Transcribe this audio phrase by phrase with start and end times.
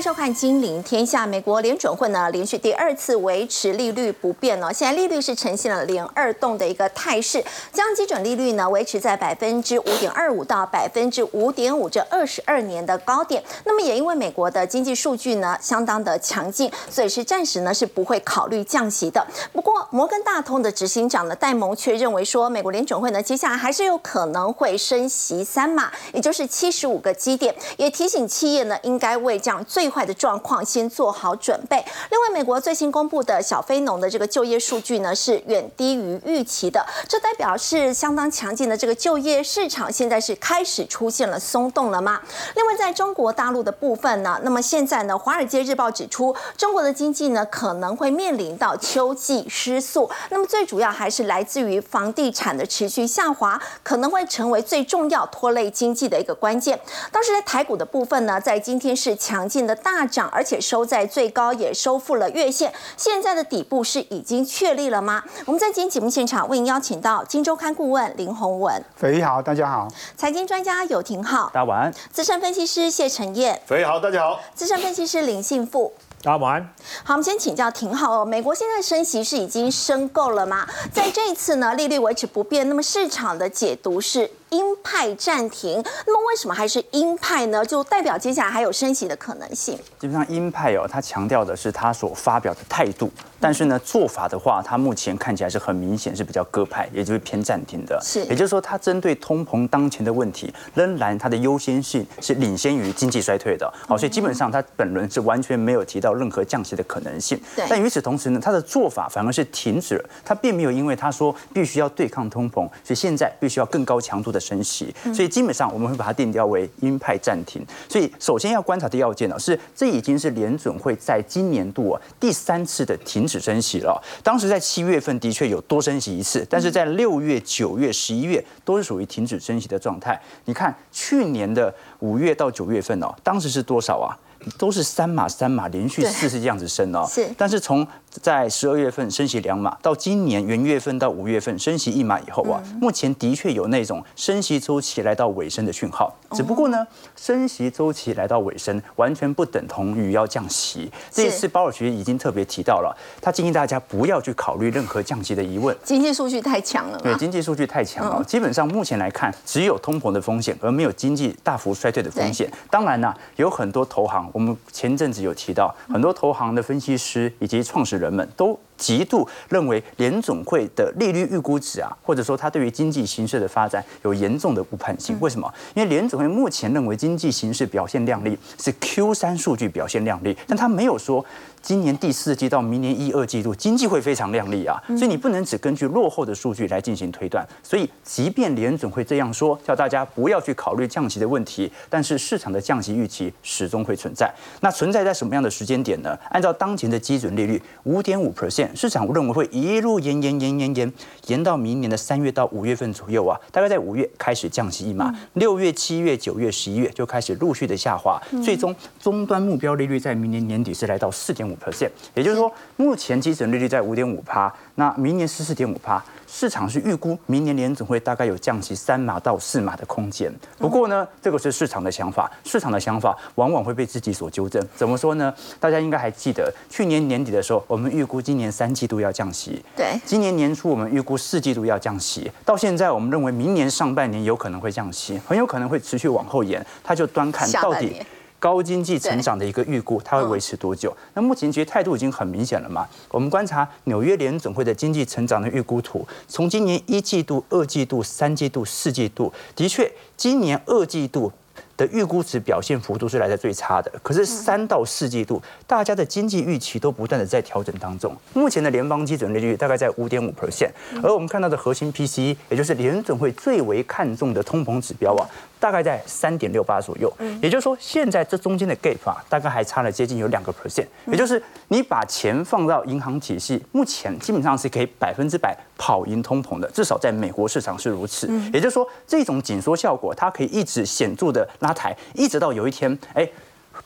[0.00, 1.24] 收看《金陵天下》。
[1.28, 13.42] 美国联准会呢，连续第二次维持利率不变哦，现在利率是呈现了连二动的一个态势，将基准利率呢维持在百分之五点二五到百分之五点五这二十二年的高点。
[13.64, 19.26] 那么也因为美国的经济数据呢相当的强劲，所以是暂时呢是不会考虑降息的。
[19.52, 31.84] 不过摩根大通的执行长呢戴蒙却认为说，美国联准会呢接下来还是有可能会升息三码，也就是七十五个基点，也提醒企业呢应该为这样最坏的状况先做好准备。
[32.10, 42.20] 另外，美国最新公布的小非农的这个就业数据呢，是远低于预期的，这代表是相当强劲的这个就业市场，现在是开始出现了松动了吗？
[42.54, 56.78] 另外，在中国大陆的部分呢，那么现在呢，《华尔街日报》指出，中国的经济呢可能会面临到秋季失速，那么最主要还是来自于房地产的持续下滑，可能会成为最重要拖累经济的一个关键。
[57.10, 62.72] 当时在台股的部分呢，在今天是强劲的大涨，而且收在最高，也收复了月线。
[62.96, 65.22] 现在的底部是已经确立了吗？
[65.46, 75.92] 我们在今天节目现场为您邀请到《金周刊》顾问林宏文，斐仪好，大家好；财经专家有廷浩，大家晚安；资深分析师谢承彦，斐仪好，大家好；资深分析师林信富，
[76.22, 76.74] 大家晚安。
[77.02, 80.66] 好，我们先请教廷浩哦，美国现在升息是已经升够了吗？
[80.92, 84.30] 在这一次呢，利率维持不变，那么市场的解读是？
[84.50, 87.64] 鹰派暂停，那么为什么还是鹰派呢？
[87.64, 89.76] 就代表接下来还有升息的可能性。
[89.98, 98.00] 基本上鹰派哦，他强调的是他所发表的态度，但是呢，做法的话，他目前看起来是很明显是比较鸽派，也就是偏暂停的。
[98.02, 103.72] 是，也就是说，他针对通膨当前的问题，仍然他的优先性是领先于经济衰退的。
[103.86, 107.40] 好，所以基本上他本轮是完全没有提到任何降息的可能性。
[107.54, 107.64] 对。
[107.68, 114.92] 但与此同时呢，他的做法反而是停止了，他并没有因为他说必须要对抗通膨，所以现在必须要更高强度的升息。
[115.14, 117.64] 所以基本上我们会把它定调为鹰派暂停。
[117.88, 124.02] 所以首先要观察的要件呢，是这已经是联准会在今年度啊第三次的停止升息了。
[124.22, 130.20] 当时在七月份的确有多升息一次，但是在六月、九月、十一月都是属于停止升息的状态。
[130.46, 134.16] 你看去年的五月到九月份哦，当时是多少啊？
[134.56, 137.06] 都是三码三码连续四次这样子升哦。
[137.06, 137.28] 是。
[137.36, 146.12] 但是从在十二月份升息两码，到今年元月份到五月份升息一码以后啊，目前的确有那种升息周期来到尾声的讯号。
[146.32, 150.90] 只不过呢，升息周期来到尾声，完全不等同于要降息。
[151.10, 155.76] 这一次鲍尔学已经特别提到了，他建议大家不要去考虑任何降息的疑问。
[155.84, 156.98] 经济数据太强了。
[156.98, 158.24] 对，经济数据太强了。
[158.24, 162.50] 基本上目前来看，只有通膨的风险，而没有经济大幅衰退的风险。
[162.68, 168.58] 当然呢，有很多投行，我们前阵子有提到，很多投行的分析师以及创始人们都。
[168.80, 175.16] 极度认为联总会的利率预估值啊，或者说它对于经济形势的发展有严重的误判性。
[175.20, 175.52] 为什么？
[175.74, 181.24] 因为联总会目前认为经济形势表现亮丽，是 Q 三数据表现亮丽，但他没有说
[181.60, 184.82] 今年第四季到明年一二季度经济会非常亮丽啊。
[184.88, 187.46] 所以你不能只根据落后的数据来进行推断。
[187.62, 194.32] 所以即便联总会这样说，叫大家不要去考虑降息的问题，但是市场的降息预期始终会存在。
[194.60, 196.18] 那存在在什么样的时间点呢？
[196.30, 198.69] 按照当前的基准利率五点五 percent。
[198.74, 200.92] 市场认为会一路延延延延延
[201.26, 216.02] 延到明年的三月到五月份左右啊，大概在五月开始降息一码，六月、七月、九月、十一月就开始陆续的下滑，最终终端目标利率在明年年底是来到四点五 percent，也就是说目前基准利率在五点五趴，那明年是四点五趴。
[216.32, 220.32] 市场是预估明年联总会大概有降息三码到四码的空间。
[220.58, 224.64] 不过呢，这个是市场的想法，市场的想法往往会被自己所纠正。
[224.76, 225.34] 怎么说呢？
[225.58, 229.60] 大家应该还记得，去年年底的时候，我们预估今年三季度要降息。
[229.76, 229.98] 对。
[230.06, 236.64] 今年年初我们预估四季度要降息，到现在我们认为明年上半年有可能会降息，很有可能会持续往后延。
[236.84, 238.00] 他就端看到底。
[238.40, 240.96] 高经济成长的一个预估，它会维持多久？
[241.14, 242.88] 那目前其实态度已经很明显了嘛。
[243.10, 251.30] 我们观察纽约联总会的经济成长的预估图，从今年一季度、二季度、三季度、四季度，的确，今年二季度。
[251.80, 258.14] 的预估值表现幅度是来的最差的，可是三到四季度，大家的经济预期都不断的在调整当中。
[258.34, 260.68] 目前的联邦基准利率大概在五点五 percent，
[261.02, 265.26] 而我们看到的核心 PCE，也就是联准会最为看重的通膨指标啊，
[265.58, 267.10] 大概在三点六八左右。
[267.40, 270.84] 也就是说，现在这中间的 gap 啊，大概还差了接近有两个 percent。
[271.06, 278.30] 也就是你把钱放到银行体系，目前基本上是可以百分之百跑赢通膨的，至少在美国市场是如此。
[278.52, 281.69] 也就是说，这种紧缩效果，它可以一直显著的拉。
[281.72, 283.28] 台一直到有一天，哎，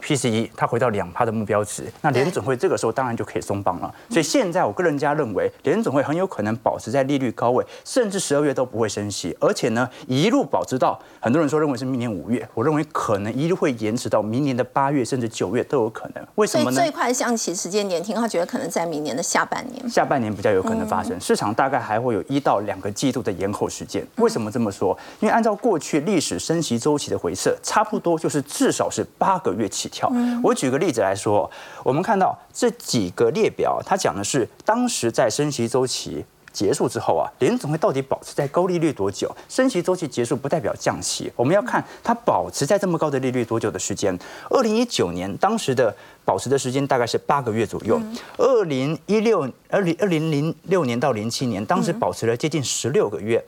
[0.03, 3.95] PCE 它回到两趴的目标值，那联准会这个时候当然就可以松绑了。
[4.11, 16.27] 所以现在我个人家认为，联准会很有可能保持在利率高位，甚至十二月都不会升息，而且呢一路保持到很多人说认为是明年五月，我认为可能一路会延迟到明年的八月甚至九月都有可能。
[16.35, 16.81] 为什么呢？
[16.81, 19.89] 最快降息时间点，听他觉得可能在明年的下半年。
[19.89, 24.07] 下半年比较有可能发生，市场大概还会有一到两个季度的延后时间。
[24.17, 24.97] 为什么这么说？
[25.21, 30.11] 因为按照过去历史升息周期的回撤，差不多就是至少是八个月起跳。
[30.43, 31.51] 我举个例子来说，
[31.83, 39.31] 我们看到这几个列表，它讲的是当时在升息周期结束之后啊，联总会到底保持在高利率多久？
[39.49, 44.19] 升息周期结束不代表降息，我们要看它保持在这么高的利率多久的时间。
[44.49, 45.95] 二零一九年当时的。
[46.25, 48.01] 保持的时间大概是八个月左右。
[48.39, 53.45] 二零一六、二零二零零六年到零七年，当时保持了接近十六个月。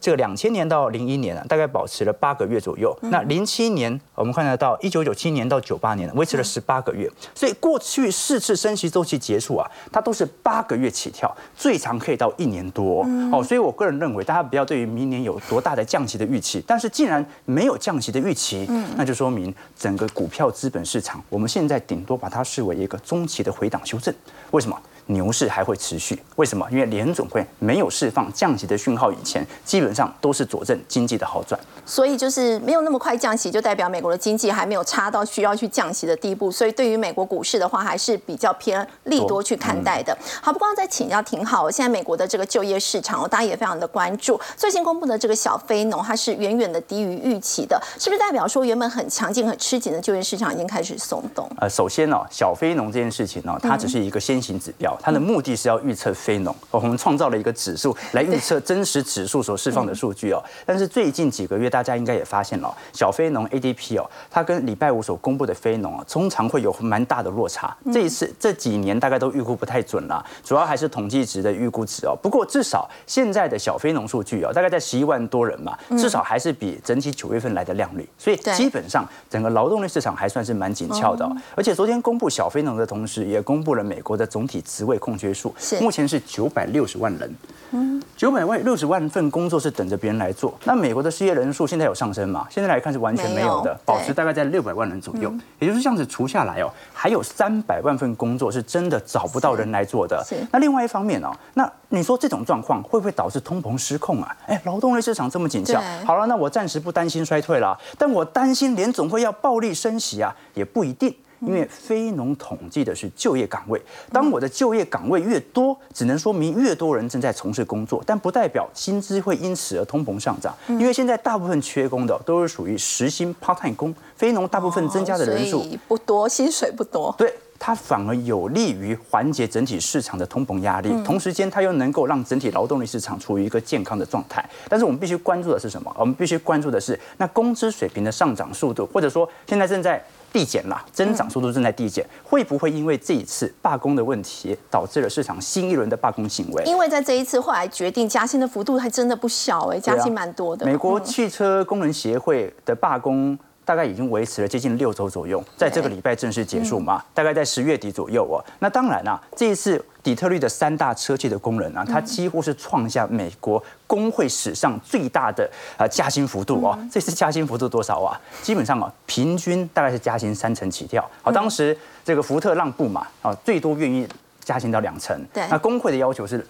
[0.00, 2.96] 这个两千年到零一年啊，大概保持了八个月左右。
[3.02, 7.10] 那零七年我们看得到，一九九七年到九八年维持了十八个月。
[7.34, 13.06] 所以过去四次升息周期结束啊，它都是八个月起跳，最长可以到一年多。
[13.30, 16.64] 哦，所以我个人认为，大家不要对于明年有多大的降息的预期。
[16.66, 18.66] 但是既然没有降息的预期，
[18.96, 22.05] 那就说明整个股票资本市场，我们现在顶。
[22.06, 24.14] 多把它视为一个中期的回档修正，
[24.52, 24.80] 为什么？
[25.06, 26.20] 牛市还会持续？
[26.36, 26.66] 为什么？
[26.70, 31.58] 因为联总会没有释放降息的讯号以前，基本上都是佐证经济的好转。
[31.84, 36.50] 所以就是没有那么快降息，就代表美国的经济还没有差到需要去降息的地步。
[36.50, 40.16] 所以对于美国股市的话，还是比较偏利多去看待的。
[40.42, 41.70] 好，不光在请教挺好。
[41.70, 44.40] 现在美国的这个就业市场，大家也非常的关注。
[44.56, 51.48] 最近公布的这个小非农，它是远远的低于预期的，是不是代表说原本很强劲、很吃紧的就业市场已经开始松动？
[51.58, 54.95] 呃，首先呢，小非农这件事情呢，它只是一个先行指标。
[55.02, 60.42] 它的目的是要预测非农，我们创造了一个指数来预测真实指数所释放的数据哦。
[60.64, 67.76] 但是最近几个月，大家应该也发现了，小非农 ADP 哦，它跟礼拜五所公布的非农啊，通常会有蛮大的落差。
[67.92, 72.16] 这一次这几年大概都预估不太准了，主要还是统计值的预估值哦。
[72.22, 78.08] 不过至少现在的小非农数据哦，大概在十一万多人嘛，至少还是比整体九月份来的靓丽。
[78.18, 81.30] 所以基本上整个劳动力市场还算是蛮紧俏的。
[81.54, 85.26] 而且昨天公布小非农的同时，也公布了美国的总体职位空缺。
[85.34, 87.34] 数目前是九百六十万人，
[87.72, 90.58] 嗯，九百万六十万份工作是等着别人来做。
[90.64, 92.46] 那美国的失业人数现在有上升吗？
[92.48, 95.30] 现在来看是完全没有的，保持大概在六百万人左右。
[95.58, 100.24] 也就是这样子除下来哦，还有三百万份工作是真的找不到人来做的。
[100.50, 104.36] 那另外一方面哦，那你说这种状况会不会导致通膨失控啊？
[104.46, 111.14] 哎，劳动力市场这么紧俏，好了，那我暂时不担心衰退了，但我担心联总会要暴力升息啊，也不一定。
[111.40, 113.80] 因为非农统计的是就业岗位，
[114.12, 120.54] 当我的就业岗位越多，只能说明越多人正在从事工作，但不代表薪资会因此而通膨上涨。
[120.68, 127.14] 因为现在大部分缺工的都是属于时薪 part time 工，非农大部分增加的人数不多，薪水不多。
[127.18, 134.44] 对，它反而有利于缓解整体市场的通膨压力，同时间它又能够让整体劳动力市场处于一个健康的状态。
[134.68, 135.94] 但是我们必须关注的是什么？
[135.98, 140.02] 我们必须关注的是那工资水平的上涨速度，或者说现在正在。
[140.36, 146.62] 递减了，增长速度正在递减，会不会因为这一次罢工的问题，导致了市场新一轮的罢工行为？
[146.64, 150.66] 因为在这一次后来决定加薪的幅度还真的不小哎，加薪蛮多的。
[150.66, 153.38] 美国汽车工人协会的罢工。
[153.66, 157.02] 大概已经维持了接近六周左右，在这个礼拜正式结束嘛？
[157.12, 158.38] 大概在十月底左右哦。
[158.60, 166.78] 那当然啊，这一次底特律的三大车企的工人啊，他几乎是创下美国工会史上最大的啊加薪幅度哦。
[166.92, 168.20] 这次加薪幅度多少啊？
[168.40, 171.04] 基本上啊，平均大概是加薪三成起跳。
[171.22, 174.06] 好，当时这个福特让步嘛，啊，最多愿意
[174.44, 175.20] 加薪到两成。
[175.34, 176.46] 对，那工会的要求是。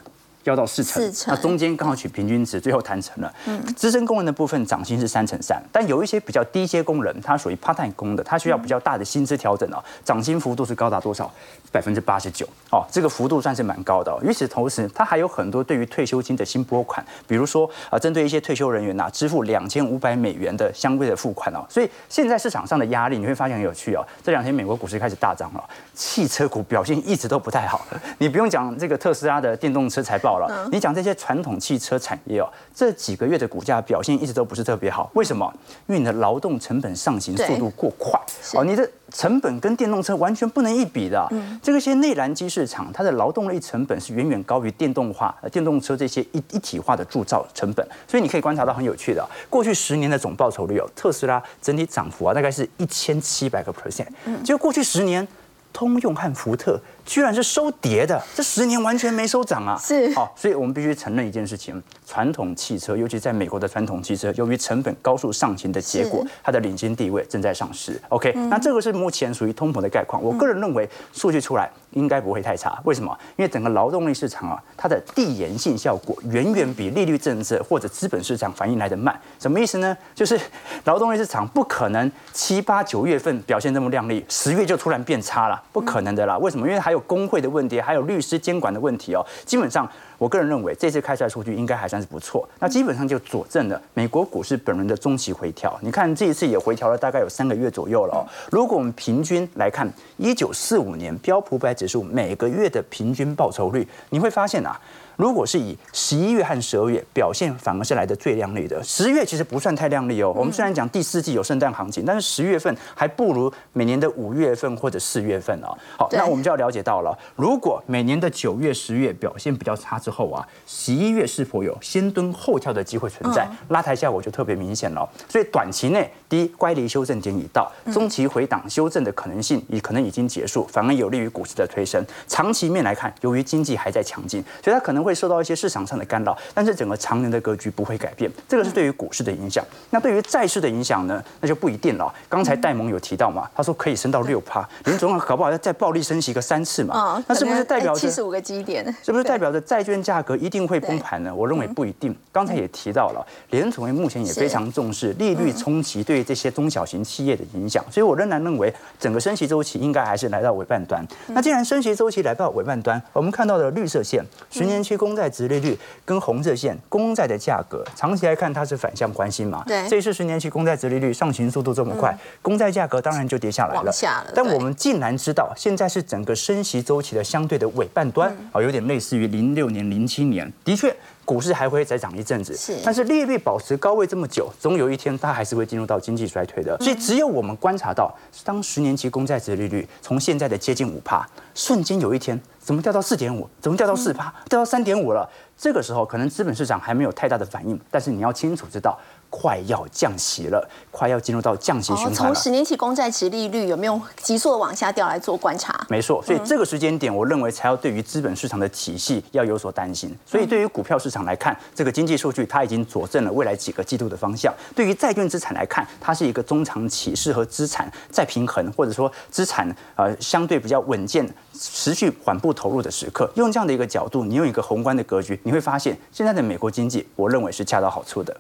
[0.50, 3.32] 要到四成，那中间刚好取平均值，最后谈成了。
[3.46, 9.82] 嗯资深工人的部分涨薪是三成三，但有一些比较低阶工人，他属于 part time 工的，他需要比较大的薪资调整哦。
[10.04, 11.30] 涨薪幅度是高达多少？
[11.72, 14.16] 百分之八十九哦，这个幅度算是蛮高的。
[14.22, 21.62] 与此同时，它还有很多对于退休金的新拨款，比如说啊，针对一些退休人员呐，支付两千五百美元的相关的付款哦。
[21.68, 24.02] 所以现在市场上的压力，你会发现很有趣哦。
[24.22, 25.62] 这两天美国股市开始大涨了，
[25.92, 27.86] 汽车股表现一直都不太好。
[28.16, 35.10] 你不用讲这个特斯拉的电动车财报了，你讲这些传统汽车产业哦，这几个月的股价表现一直都不是特别好。
[35.14, 35.52] 为什么？
[35.86, 38.20] 因为你的劳动成本上行速度过快
[38.54, 41.28] 哦，你的成本跟电动车完全不能一比的。
[41.62, 47.86] 这个些内燃机市场，它的劳动力成本是远远高于电动化、电动车这些一一体化的铸造成本。
[48.06, 54.06] 所以你可以观察到很有趣的，过去十年的总报酬率哦，特斯拉整体涨幅啊，大概是一千七百个 percent。
[54.44, 55.26] 就过去十年，
[55.72, 56.80] 通用和福特。
[57.06, 59.78] 居然是收跌的，这十年完全没收涨啊！
[59.80, 67.98] 是好，所以我们必须承认一件事情：传统汽车，尤其在美国的传统汽车，由于成本高速上行的结果，它的领先地位正在丧失。
[68.08, 70.20] OK，那这个是目前属于通膨的概况。
[70.20, 72.76] 我个人认为，数据出来应该不会太差。
[72.84, 73.16] 为什么？
[73.36, 79.16] 因为整个劳动力市场啊，它的递延性效果远远比利率政策或者资本市场反应来的慢。
[79.38, 79.96] 什么意思呢？
[80.12, 80.38] 就是
[80.84, 86.36] 劳动力市场不可能七八九月份表现这么亮丽，十月就突然变差了，不可能的啦。
[86.38, 86.66] 为什么？
[86.66, 86.95] 因为还有。
[87.00, 89.24] 工会的问题，还有律师监管的问题哦。
[89.44, 89.88] 基本上，
[90.18, 92.48] 我个人认为这次开出来数据应该还算是不错。
[92.58, 95.78] 那基本上就佐证了美国股市本轮的中期回调。
[95.82, 98.20] 你看这一次也回调了大概有三个月左右了哦。
[98.50, 104.80] 如果我们平均来看，一九四五年标普百指数每个月的平均报酬率，你会发现啊。
[105.16, 110.32] 如果是以十一月和十二月表现反而是来的最亮丽的，十月其实不算太亮丽哦。
[110.36, 115.76] 我们虽然讲第四季有圣诞行情，但是十月份还不如每年的五月份或者四月份哦。
[115.98, 123.48] 好，那我们就要了解到了，如果每年的九月、十月表现比较差之后啊，十一月是否有先蹲后跳的机会存在？
[123.68, 125.08] 拉抬效果就特别明显了。
[125.28, 132.04] 所以短期内，第一乖离修正点已到，中期回档修正的可能性也可能已经结束，反而有利于股市的推升。
[132.28, 135.05] 长期面来看，由于经济还在强劲，所以它可能。
[135.06, 139.64] 会受到一些市场上的干扰，但是整个长年的格局不会改变，这个是对于股市的影响。
[139.90, 141.22] 那对于债市的影响呢？
[141.40, 142.12] 那就不一定了。
[142.28, 147.22] 刚才戴蒙有提到嘛，他说可以升到六趴，林总搞不好要再暴力升息个三次嘛？
[147.28, 148.84] 那是不是代表七十五个基点？
[149.04, 151.32] 是不是代表着债券价格一定会崩盘呢？
[151.32, 152.12] 我认为不一定。
[152.32, 161.06] 刚才也提到了，联储会目前也非常重视利率冲击对这些中小型企业的影响，所以我仍然认为整个升息周期应该还是来到尾半端。
[161.28, 164.95] 那既然升息周期来到尾半端，我们看到的绿色线十年期。
[164.96, 169.62] 公债殖利率跟红色线公债的价格，长期来看它是反向关系嘛？
[169.66, 173.92] 对，这一次十年期公债殖利率上行速度这么快，公债价格当然就跌下来了。
[173.92, 174.32] 下了。
[174.34, 180.50] 但我们竟然知道，现在是整个升息周期的相对的尾半端，啊，有点类似于零六年、零七年。
[180.64, 182.76] 的确，股市还会再涨一阵子，是。
[182.84, 186.76] 但是利率保持高位这么久，总有一天它还是会进入到经济衰退的。
[186.78, 192.40] 所以，只有我们观察到，当十年期公债殖利率从现在的接近五帕，瞬间有一天。
[192.66, 193.48] 怎么掉到四点五？
[193.60, 194.24] 怎么掉到四趴？
[194.48, 195.30] 掉到三点五了？
[195.56, 198.98] 这个时候可能资本市场还没有太大的反应，但是你要清楚知道。
[199.30, 202.14] 快要降息了，快要进入到降息循环了。
[202.14, 205.86] 从十年期公债值利率有没有急速的往下掉来做观察？
[205.88, 210.16] 没错，所以这个时间点，我认为才要对于资本市场的体系要有所担心。
[210.24, 214.52] 所以对于股票市场来看，这个经济数据它已经佐证了未来几个季度的方向。
[214.74, 223.30] 对于债券资产来看，它是一个中长期适合资产再平衡，或者说资产呃相对比较稳健、持续缓步投入的时刻。
[223.34, 228.34] 用这样的一个角度，你用一个宏观的格局，你会发现现在的美国经济，我认为是恰到好处的。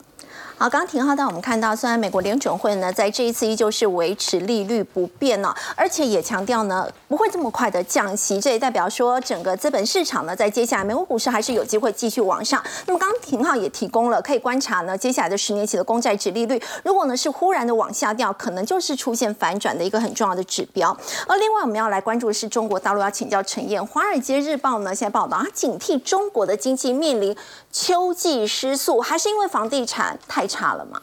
[0.58, 12.64] 好，刚刚廷浩带我们看到，虽然美国联准会呢在这一次依旧是维持利率不变呢，而且也强调呢不会这么快的降息，这也代表说整个资本市场呢在接下来美国股市还是有机会继续往上。
[12.86, 20.96] 那么刚刚廷浩也提供了可以观察呢接下来的十年期的公债值利率，如果呢是忽然的往下掉，可能就是出现反转的一个很重要的指标。
[21.28, 27.36] 而另外我们要来关注的是中国大陆，要请教陈燕，《华尔街日报》呢现在报道啊，警惕中国的经济面临
[27.78, 30.46] 秋季失速，还是因为房地产太。
[30.46, 30.98] 差了吗？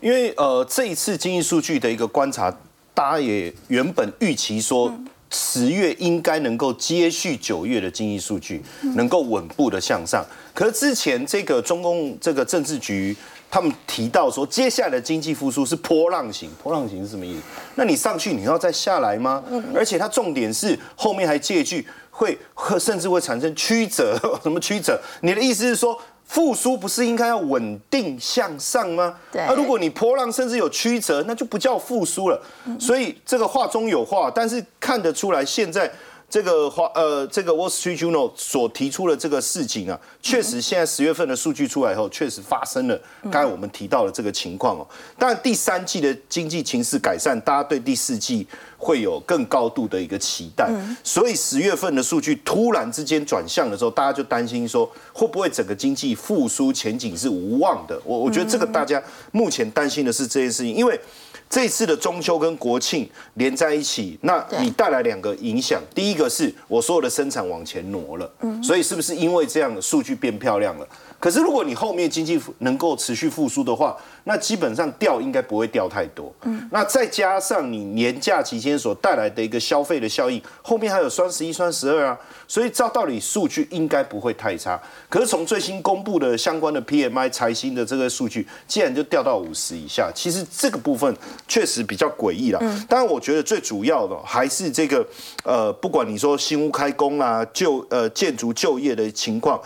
[0.00, 2.50] 因为呃，这一次经济数据的一个观察，
[2.92, 4.92] 大家也原本预期说
[5.30, 8.60] 十月应该能够接续九月的经济数据，
[8.96, 10.24] 能够稳步的向上。
[10.52, 13.16] 可是之前这个中共这个政治局
[13.48, 17.42] 他们提到说，接下来的经济复苏是波浪型，波浪型是什么意思？
[17.76, 19.44] 那你上去你要再下来吗？
[19.72, 22.36] 而且它重点是后面还借句会
[22.80, 25.00] 甚至会产生曲折， 什么曲折？
[25.20, 25.96] 你的意思是说？
[26.26, 29.16] 复苏不是应该要稳定向上吗？
[29.32, 29.44] 对。
[29.46, 32.40] 那如果你波浪甚至有曲折，那就不叫复苏了。
[32.78, 35.90] 所以这个话中有话，但是看得出来现在。
[36.28, 44.86] 这个华呃，这个 Wall Street Journal 所提出的这个事情啊，确实现在十月份的数据出来以后，确实发生了刚才我们提到的这个情况哦。
[45.16, 48.44] 但，第三季的经济情势改善，大家对第四季
[48.76, 50.68] 会有更高度的一个期待。
[51.04, 57.98] 所以十月份的数据突然之间转向的时候，大家就担心说，会不会整个经济复苏前景是无望的？
[58.04, 61.00] 我我觉得这个大家目前担心的是这件事情，因为。
[61.48, 65.80] 这次的中秋跟国庆连在一起，那你带来两个影响。
[65.94, 68.30] 第一个是我所有的生产往前挪了，
[68.62, 70.86] 所以是不是因为这样的数据变漂亮了？
[71.18, 76.32] 可是如果你后面经济能够持续复苏的话，那基本上掉应该不会掉太多。
[76.42, 84.80] 嗯，那再加上你年假期间所带来的一个消费的效应，后面还有双十一、双十二啊，所以照道理数据应该不会太差。
[85.08, 91.16] 可是从最新公布的相关的 PMI 财新的这个数据，竟然就掉到五十以下，其实这个部分
[91.48, 92.58] 确实比较诡异了。
[92.62, 95.06] 嗯当然，我觉得最主要的还是这个
[95.44, 99.60] 呃，不管你说新屋开工啊，就呃建筑就业的情况。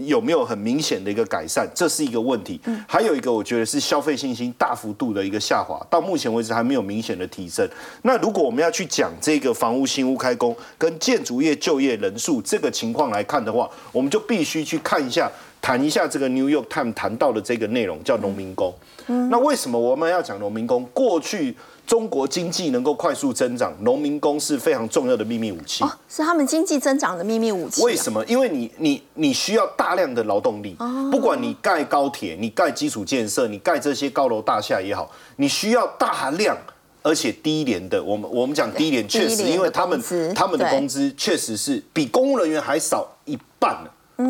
[0.00, 1.68] 有没有很明显的一个改善？
[1.74, 2.60] 这是一个问题。
[2.88, 7.68] 还有一个，我觉得是消费信心大幅度的一个下滑，到目前为止还没有明显的提升。
[8.02, 18.74] 那如果我们要去讲这个房屋新屋开工跟建筑业就业人数这个情况来看的话，我们就必须去看一下，谈一下这个 New York Times 谈到的这个内容，叫农民工。
[19.06, 20.88] 那为什么我们要讲农民工？
[20.94, 21.54] 过去。
[21.86, 25.84] 中国经济能够快速增长，农民工是非常重要的秘密武器。
[25.84, 27.82] 哦，是他们经济增长的秘密武器。
[27.82, 28.24] 为什么？
[28.26, 30.74] 因为你你你需要大量的劳动力。
[30.78, 31.08] 哦。
[31.10, 36.56] 不管你盖高铁，你盖基础建设，你盖这些高楼大厦也好，你需要大含量
[37.02, 38.02] 而且低廉的。
[38.02, 40.02] 我们我们讲低廉，确实，因为他们
[40.34, 43.76] 他们的工资确实是比公务人员还少一半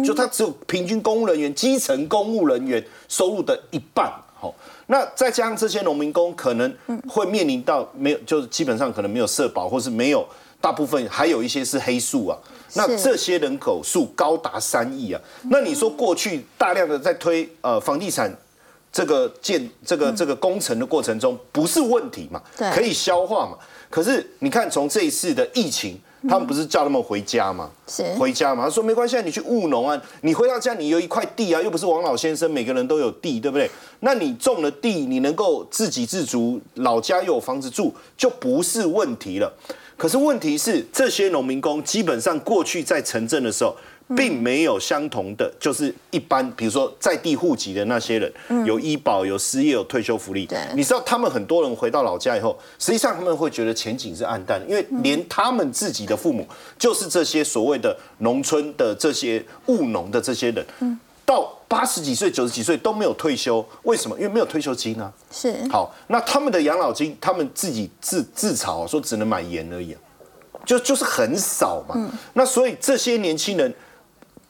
[0.04, 4.12] 就他只有平均公务人员、基层公务人员收入的一半。
[4.87, 6.75] 那再加上这些农民工可能
[7.09, 10.26] 会面临到没有，就是基本上可能没有社保，或是没有
[10.61, 12.38] 大部分还有一些是黑数啊。
[12.75, 15.21] 那这些人口数高达三亿啊。
[15.50, 18.31] 那你说过去大量的在推呃房地产
[18.93, 22.43] 这个建这个这个工程的过程中不是问题嘛？
[22.75, 23.57] 可以消化嘛？
[23.88, 25.99] 可是你看从这一次的疫情。
[26.28, 27.71] 他们不是叫他们回家吗？
[27.87, 28.64] 是回家嘛？
[28.64, 33.71] 他说没关系，你去务农啊，你回到家你有一块地啊，又不是王老先生每个人都有地，对不对？
[34.00, 39.52] 那你种了地，你能够自给自足，老家又有房子住，就不是问题了。
[39.97, 43.76] 可是问题是，这些农民工基本上过去在城镇的时候。
[44.14, 48.30] 并没有相同的，就是一般，比如说在地户籍的那些人，
[48.66, 50.44] 有医保、有失业、有退休福利。
[50.44, 56.46] 对，你知道他们很多人回到老家以后，实际上他们会觉得前景是暗淡，因为连他们自己的父母，
[56.78, 64.14] 就是这些所谓的农村的这些务农的这些人，到八十几岁、九十几岁都没有退休，为什么？
[64.18, 65.11] 因为没有退休金啊。
[65.32, 65.56] 是。
[65.73, 69.96] 好，那他们的养老金，他们自己自自嘲说只能买盐而已，
[70.66, 71.96] 就就是很少嘛。
[72.34, 73.75] 那所以这些年轻人。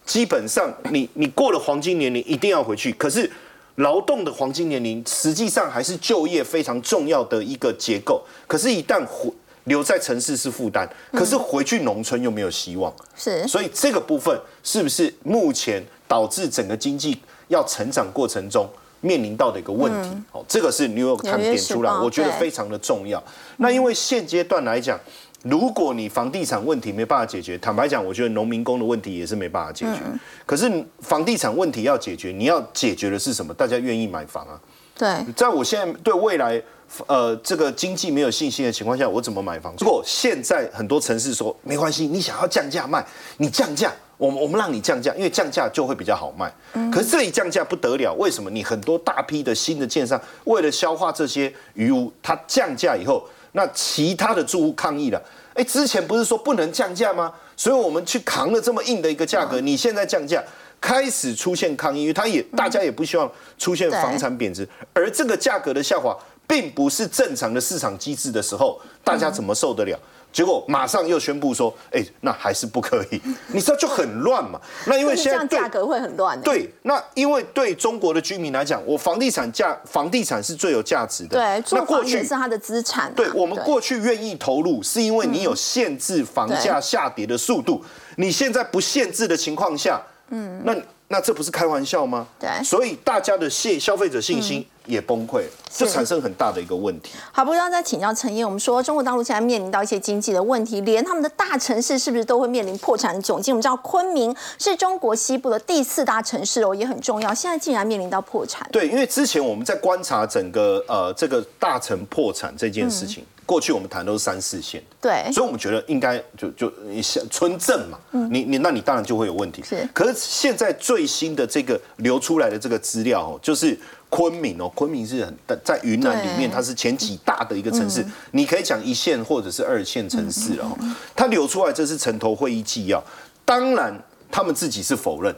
[0.06, 2.92] 基本上，你你过了黄金年龄一定要回去。
[2.92, 3.30] 可是，
[3.76, 8.23] 劳动的黄金年龄实际上还是就业非常重要的一个结构。
[8.46, 9.32] 可是，一旦回
[9.64, 12.92] 留在城市是负担，可是回去农村又没有希望。
[13.16, 17.18] 是，所以这个部分是不是目前导致整个经济
[17.49, 18.68] 要成长过程中
[19.00, 20.11] 面临到的一个问题？
[20.33, 23.22] 哦，这个是 New York 他们点出来，我觉得非常的重要。
[23.57, 25.00] 那因为现阶段来讲。
[25.44, 30.00] 如果你房地产问题没办法解决，坦白讲，我觉得农民工的问题也是没办法解决。
[30.46, 33.52] 可是房地产问题要解决，你要解决的是什么？
[33.52, 34.59] 大家愿意买房啊？
[34.96, 36.62] 对，在我现在对未来
[37.07, 39.74] 呃这个经济没有信心的情况下，我怎么买房？
[39.78, 43.04] 如果现在很多城市说没关系，你想要降价卖，
[43.37, 46.50] 你降价，我们我们让你降价，因为降价就会比较好卖。
[46.90, 48.48] 可是这一降价不得了，为什么？
[48.48, 53.22] 你很多大批的新的建商为了消化这些余屋，它降价以后。
[53.57, 55.23] 那其他的住户抗议了，
[55.55, 57.33] 哎，之前不是说不能降价吗？
[57.57, 60.43] 所以我们去扛了这么硬的一个价格，你现在降价，
[60.81, 66.17] 开始出现抗议，因为他也大家也不希望出现房产贬值，而这个价格的下滑，
[66.49, 69.97] 并不是正常的市场机制的时候，大家怎么受得了？
[70.35, 73.23] 结果马上又宣布说，哎，那还是不可以，
[73.55, 74.61] 你知道就很乱嘛。
[74.87, 76.38] 那因为现在价格会很乱。
[76.40, 81.38] 对，那因为对中国的居民来讲，我房地产价，房地产是最有价值的。
[81.38, 83.14] 对，那过去是他的资产。
[83.14, 87.81] 对，我们过去愿意投入，是因为你有限制房价下跌的速度。
[88.16, 90.77] 你现在不限制的情况下，嗯，那。
[91.07, 92.27] 那这不是开玩笑吗？
[92.40, 97.12] 对，所以大家的信消费者信心也崩溃，就产生很大的一个问题。
[97.33, 103.55] 好，不知道再请教陈燕，我们说中国大陆现在面临到一些经济的问题，连他们的大城市是不是都会面临破产窘境？
[103.55, 107.33] 我们知道昆明是中国西部的第四大城市哦，也很重要。
[107.33, 108.68] 现在竟然面临到破产。
[108.70, 113.25] 对，因为之前我们在观察整个呃这个大城破产这件事情。
[113.47, 117.99] 过去我们谈都是三四线，对，所以我们觉得应该就就你像村镇嘛，
[118.31, 119.62] 你你那你当然就会有问题。
[119.62, 123.79] 是，可是现在最新的这个流出来的这个资料哦，就是
[124.14, 130.79] 昆明哦，昆明是很在云南里面，它是前几大的一个城市，你可以讲一线或者是二线城市哦。
[131.16, 133.03] 它流出来这是城投会议纪要，
[133.44, 133.92] 当然
[134.31, 135.35] 他们自己是否认，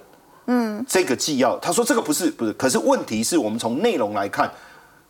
[0.46, 4.52] 嗯，这个纪要他说这个不是不是，可是问题是我们从内容来看。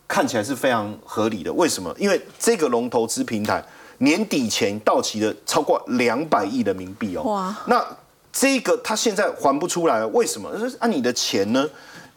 [0.09, 1.93] 看起来是非常合理的，为什么？
[1.99, 3.61] 因为这个龙投资平台
[3.99, 7.25] 年底前到期的超过两百亿人民币哦。
[7.25, 7.57] 哇！
[7.67, 7.85] 那
[8.33, 10.49] 这个他现在还不出来，为什么？
[10.79, 11.69] 按你的钱呢？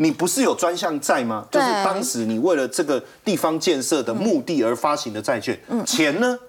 [0.02, 1.46] 你不是有专项债吗？
[1.52, 6.40] 就是当时你为了这个地方建设的目的而发行的债券，钱呢？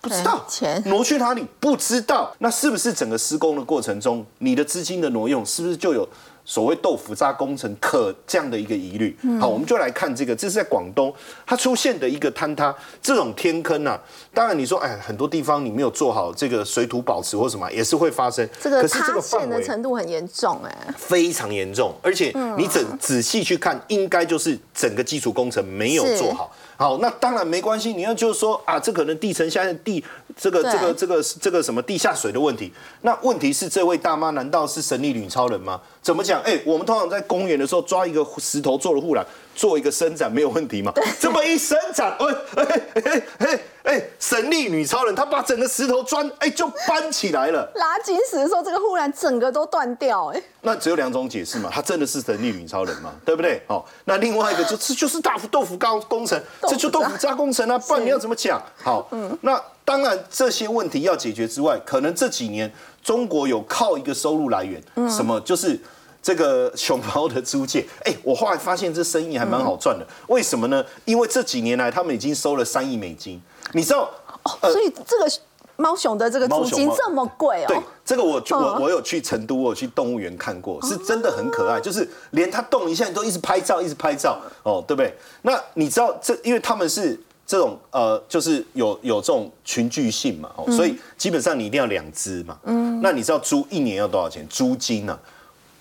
[0.00, 1.44] 不知道钱挪去哪里？
[1.58, 2.32] 不知道。
[2.38, 6.08] 那是不是整个施工的过程中，你的资金的挪用是不是就有
[6.44, 9.16] 所谓豆腐渣工程可这样的一个疑虑。
[9.40, 11.14] 好，我们就来看这个，这是在广东
[11.46, 14.00] 它出现的一个坍塌，这种天坑啊，
[14.34, 18.48] 当然你说哎，很多地方你没有做好这个水土保持或什么，也是会发生。
[18.60, 26.50] 这个塌陷的程度很严重哎，非常严重，而且你仔仔细去看，应该就是整个基础工程没有做好。
[26.76, 27.92] 好，那当然没关系。
[27.92, 30.02] 你要就是说啊，这可能地层现在地
[30.34, 32.72] 这个这个这个这个什么地下水的问题。
[33.02, 35.78] 那问题是这位大妈难道是神力女超人吗？
[36.00, 36.39] 怎么讲？
[36.40, 39.24] 哎，我们通常在公园的时候抓一个石头做了护栏。
[39.52, 40.90] 做一个伸展没有问题嘛？
[41.18, 47.70] 这么一伸展，哎哎哎哎哎，神力女超人，她把整个石头砖哎就搬起来了。
[47.76, 50.42] 拉紧死的时候，这个护栏整个都断掉，哎。
[50.62, 53.60] 那只有两种解释嘛，她真的是神力女超人嘛，对不对？
[53.66, 58.62] 哦，那另外一个就是就是大豆腐高工程，这就豆腐渣工程啊，不然你要怎么讲？
[58.82, 62.72] 好，嗯，那当然这些问题要解决之外，可能这几年
[63.02, 65.78] 中国有靠一个收入来源，什么就是。
[66.22, 70.06] 这个熊猫的租借， 哎，我后来发现这生意还蛮好赚的。
[70.28, 70.84] 为什么呢？
[71.04, 73.40] 因为这几年来他们已经收了三亿美金。
[73.72, 74.10] 你知道，
[74.42, 75.30] 哦所以这个
[75.76, 77.68] 猫熊的这个租金这么贵哦。
[77.68, 85.16] 对，这个我我我有去成都，我有去动物园看过，是真的很可爱，就是连它动一下，你都一直拍照，一直拍照，哦，对不对？
[85.42, 92.58] 那你知道这，因为他们是这种呃，就是有有这种群聚性嘛，哦，所以基本上你一定要两只嘛。
[92.64, 93.00] 嗯。
[93.00, 94.46] 那你知道租一年要多少钱？
[94.48, 95.18] 租金呢？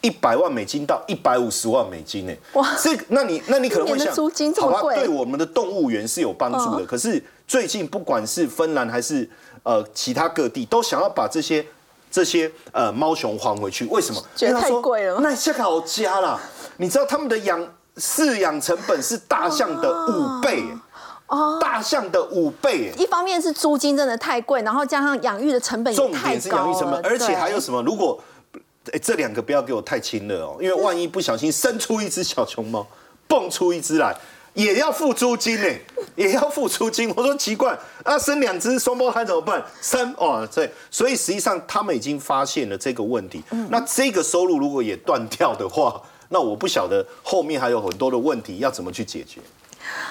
[0.02, 2.34] 一百万美金到一百五十万美金呢？
[2.54, 2.76] 哇！
[2.82, 4.14] 这那你那你可能会想，
[4.62, 6.86] 好吧，对我们的动物园是有帮助的。
[6.86, 9.30] 可是最近不管是芬兰还是
[9.64, 11.66] 呃其他各地，都想要把这些
[12.10, 13.86] 这些呃猫熊还回去。
[13.88, 14.24] 为什么？
[14.36, 15.20] 觉得太贵了。
[15.20, 16.40] 那下好加啦，
[16.78, 20.64] 你知道他们的养饲养成本是大象的五倍
[21.28, 22.94] 哦，大象的五倍。
[22.98, 27.82] 一方面是租金真的太贵，然后加上养育的成本重点是养育成本，而且还有什么？
[27.84, 28.18] 如果
[28.94, 32.86] 哎，这两个不要给我太轻了哦，因为万一不小心生出一只小熊猫，
[33.28, 34.16] 蹦出一只来，
[34.54, 35.68] 也要付租金呢，
[36.16, 37.12] 也要付租金。
[37.16, 39.64] 我说奇怪，啊，生两只双胞胎怎么办？
[39.82, 43.44] 生哦，对，所以实际上他们已经发现了这个问题。
[43.70, 49.40] 那这个收入如果也断掉的话，那我不晓得后面还有很多的问题要怎么去解决。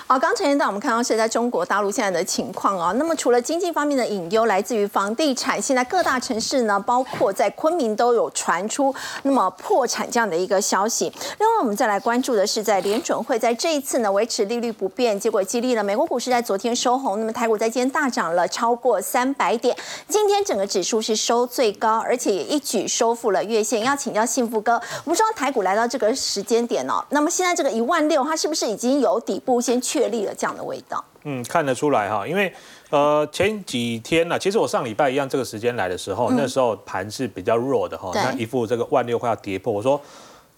[0.07, 2.93] 好，刚才到我们看到是在中国大陆现在的情况啊。
[2.93, 11.13] 那么除了经济方面的隐忧，来自于房地产，现在各大城市呢，包括在昆明都有传出那么破产这样的一个消息。
[11.39, 19.77] 另外，我们再来关注的是，在联准会在这一次呢维持利率不变，结果激励了美国股市在昨天收红，那么台股在今天大涨了超过三百点，
[20.09, 23.83] 今天整个指数是收最高，而且也一举收复了月线。
[23.83, 29.59] 要请教幸福哥，我们说台股来到这个时间点哦，那么现在这个一万六，它是不是已经有底部？
[29.69, 32.53] 先确立了这样的味道，嗯，看得出来哈，因为
[32.91, 40.01] 呃前几天呢，其实我上礼拜一样这个时间来的时候，那时候盘是比较弱的哈，那一副这个万六快要跌破，我说。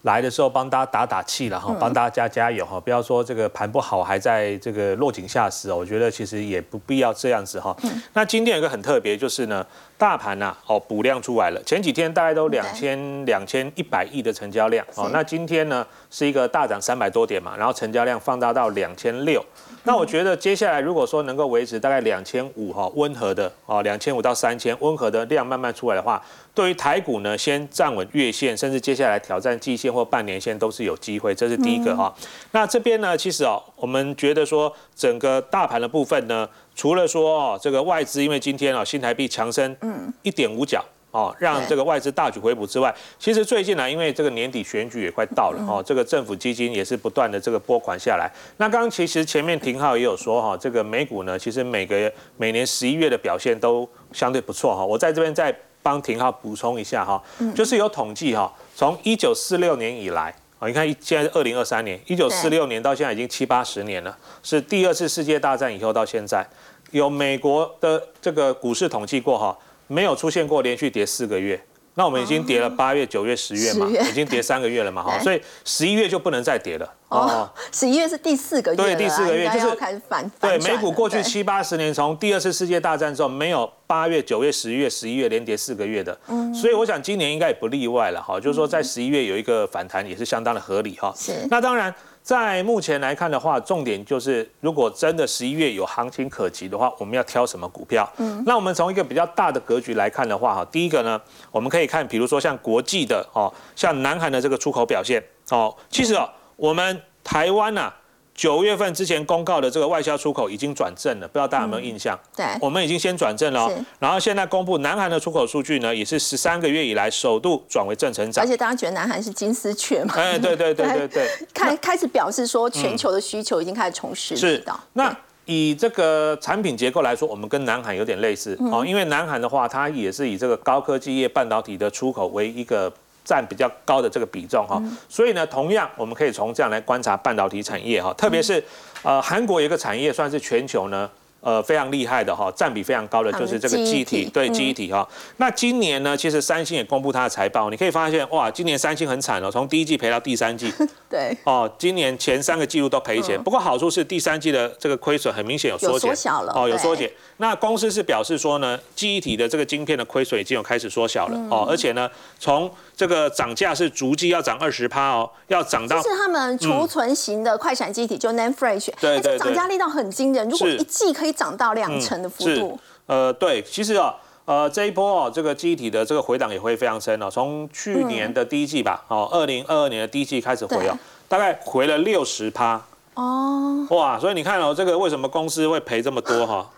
[0.03, 7.77] 来的时候帮大家打打气了哈，帮大家加加油哈，不要说这个盘不好还在这个落井下石哦，我觉得其实也不必要这样子哈。
[8.13, 9.63] 那今天有一个很特别就是呢，
[10.01, 19.45] 大盘呐哦补量出来了，前几天大概都两千两千一百亿的成交量哦，那今天呢是一个大涨三百多点嘛，然后成交量放大到两千六。
[19.83, 26.19] 那我觉得接下来如果说能够维持大概两千五哈，温和的哦，两千五到三千温和的量慢慢出来的话，
[26.55, 32.11] 对于台股呢，先站稳月线，甚至接下来挑战季线或半年线都是有机会，这是第一个哈。
[32.53, 36.49] 那这边呢，其实哦，我们觉得说整个大盘的部分呢，
[36.81, 40.83] 除了说哦，这个外资因为今天啊新台币强升，嗯，一点五角。
[41.11, 48.31] 哦，让这个外资大举回补之外，其实最近呢，因为这个年底选举也快到了，哦，这个政府基金也是不断的这个拨款下来。
[48.57, 54.83] 那刚刚其实前面廷浩也有说哈，这个美股呢，其实每个每年十一月的表现都相对不错哈。
[54.83, 57.21] 我在这边再帮廷浩补充一下哈，
[57.53, 66.47] 就是有统计哈，从一九四六年以来，啊，你看现在是二零二三年，一九四六年到现在已经七八十年了，是第二次世界大战以后到现在，
[66.91, 69.57] 有美国的这个股市统计过哈。
[69.87, 71.61] 没有出现过连续跌四个月，
[71.95, 76.89] 那我们已经跌了八月、九月、十月嘛，已经跌三个月了嘛，哈，所以十一月就不能再跌了。
[77.09, 91.45] 哦，十一月是第四个月，对，第四个月就是开始反对美股过去七八十年，从第二次世界大战之后，没有八月、九月、十一月、十一月连跌四个月的，嗯，所以我想今年应该也不例外了，哈，就是说在十一月有一个反弹也是相当的合理，哈，是。
[91.49, 91.93] 那当然。
[92.23, 98.07] 在目前来看的话，重点就是，如果真的十一月有行情可及的话，我们要挑什么股票？
[98.17, 101.19] 嗯，那我们从一个比较大的格局来看的话，哈，第一个呢，
[101.51, 107.91] 我们可以看，比如说像国际的哦，像南韩的这个出口表现哦，其实哦，我们台湾呐，
[108.33, 112.17] 九月份之前公告的这个外销出口已经转正了，不知道大家有没有印象？
[112.35, 113.69] 对，我们已经先转正了。
[113.99, 118.43] 然后现在公布南韩的出口数据呢，也是十三个月以来首度转为正成长。
[118.43, 120.13] 而且大家觉得南韩是金丝雀嘛？
[120.15, 124.35] 哎，对对对对对，开开始表示说全球的需求已经开始重拾。
[124.35, 125.15] 是的那
[125.45, 132.91] 以这个产品结构来说，我们跟南韩有点类似哦，因为南韩的话，它也是以这个高科技业半导体的出口为一个。
[133.23, 138.63] 占比较高的这个比重哈，所以呢，同样我们可以从这样来观察半导体产业哈，特别是
[139.03, 141.09] 呃韩国有一个产业算是全球呢。
[141.43, 145.07] 呃，非常厉害的哈，占比非常高的就是这个机体，对机体哈。
[145.37, 150.71] 那今年呢，其实三星也公布它的财报，你可以发现哇，今年三星很惨哦，从第一季赔到第三季。
[151.09, 151.35] 对。
[151.43, 157.11] 哦，今年前三个季度都赔钱，不过好处是第三季的这个亏损很明显有缩减，小了哦，有缩减。
[157.37, 162.07] 那公司是表示说呢，记忆体的这个晶片的亏损已经有开始缩小了哦，而且呢，
[162.37, 162.71] 从
[163.01, 165.99] 这个涨价是逐季要涨二十趴哦，要涨到。
[166.03, 172.79] 是他们储存型的快闪机体，就 NAND Flash，对对对，涨价力道很惊人，如果一季可以涨到两成的幅度。
[173.07, 174.13] 呃，对，其实啊，
[174.45, 180.95] 呃，这一波哦，这个机体的这个回档也会非常深哦，从去年的第一季吧，哦，二零二二年的第一季开始回哦，
[181.27, 182.79] 大概回了六十趴。
[183.15, 186.69] 哦，哇，所以你看哦，这个为什么公司会赔这么多哈？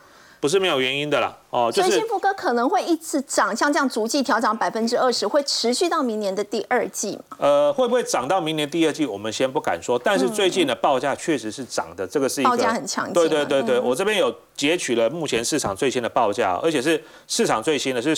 [0.44, 9.06] 不是没有原因的啦，哦，所以幸福哥可能会一次涨，像这样逐季调涨百分之二十，会持续到明年的第二季呃，会不会涨到明年第二季？
[9.06, 13.14] 我们先不敢说，但是最近的报价确实是涨的，这个是一个报价很强劲。
[13.14, 18.14] 对对对对，我这边有截取了目前市场最新的报价，而且是市场最新的，是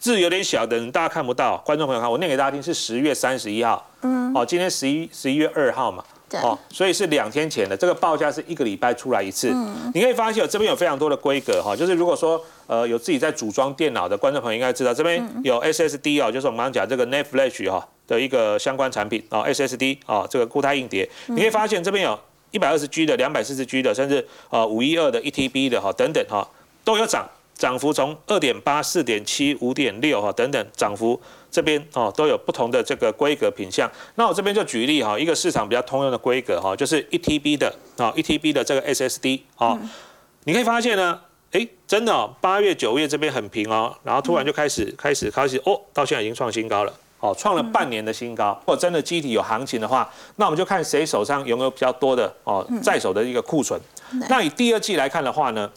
[0.00, 6.02] 字有点小的，大家看不到，观众朋友看，我念给大家听，是十月三十一号，嗯，哦，今天十一十一月二号嘛。
[6.32, 9.50] 哦，所以是两天前的这个报价是一个礼拜出来一次。
[9.52, 22.18] 嗯，你可以发现这边有非常多的规格哈，就是如果说呃有自己在组装电脑的观众朋友应该知道，这边有 SSD 哦，就是我们刚刚讲这个 NAND Flash 哈的一个相关产品啊，SSD 啊这个固态硬碟，你可以发现这边有
[22.50, 26.46] 一百二十 G 的、两百四十 G 的，甚至呃五一二的、一 TB 的哈等等哈
[26.84, 31.20] 都有涨，涨幅从二点八、四点七、五点六哈等等涨幅。
[31.50, 39.78] 这边哦都有不同的这个规格品相，那我这边就举例哈，一个市场比较通用的规格哈，就是一 TB 的啊，一 TB 的这个 SSD 啊，
[40.44, 41.20] 你可以发现呢，
[41.52, 48.56] 哎，真的哦，八月九月这边很平哦，然后突然就开始开始开始哦，到现在已经创新高了，哦，创了半年的新高。
[48.60, 53.80] 如果真的机体有行情的话，那我们就看谁手上拥有比较多的哦在手的一个库存。
[54.28, 55.70] 那以第二季来看的话呢？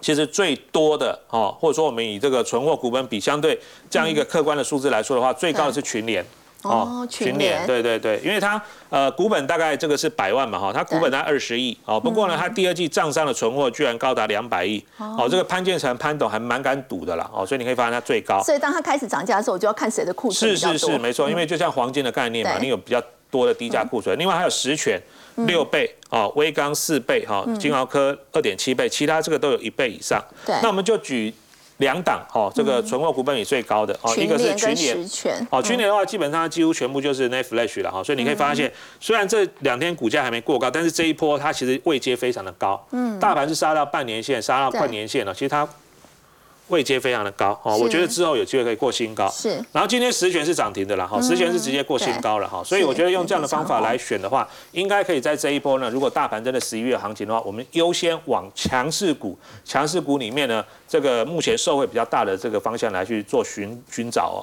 [0.00, 3.58] 其实最多的哦，或者说我们以这个存货股本比相对
[3.90, 6.24] 这样一个客观的数字来说的话，最高的是群联
[6.62, 18.42] 哦，群联对对对，因为它呃股本大概这个是百万嘛哈，它股本在二十亿哦，不过呢它第二季账上的存货居然高达两百亿哦，这个潘建成潘董还蛮敢赌的啦哦，所以你可以发现它最高。
[18.42, 23.00] 所以当它开始涨价的时候，我就要看谁的库存是是是没错，因为就像黄金的概念嘛，你有比较
[23.36, 25.00] 多的低价库存，另外还有实权。
[25.46, 30.18] 六倍啊，微钢四倍哈，金豪科二点七倍，其他这个都有一倍以上。
[30.46, 31.30] 对，那我们就举
[31.76, 34.96] 两档哦，这个存货股本比最高的哦，一个是群联
[35.50, 45.68] 哦，群联的话基本上几乎全部就是 n e Flash 了哈，所以你可以发现，虽然这两天股价还没过高，但是这一波它其实位阶非常的高，嗯，大盘是杀到半年线，杀到快年线了，其实它。
[46.68, 49.28] 位阶非常的高哦，我觉得之后有机会可以过新高。
[49.28, 64.40] 是，然后今天十全是涨停的了哈，十全是直接过新高了哈，所以我觉得用这样的方法来选的话，应该可以在这一波呢，如果大盘真的十一月行情的话，我们优先往强势股、强势股里面呢，这个目前受惠比较大的这个方向来去做寻寻找哦。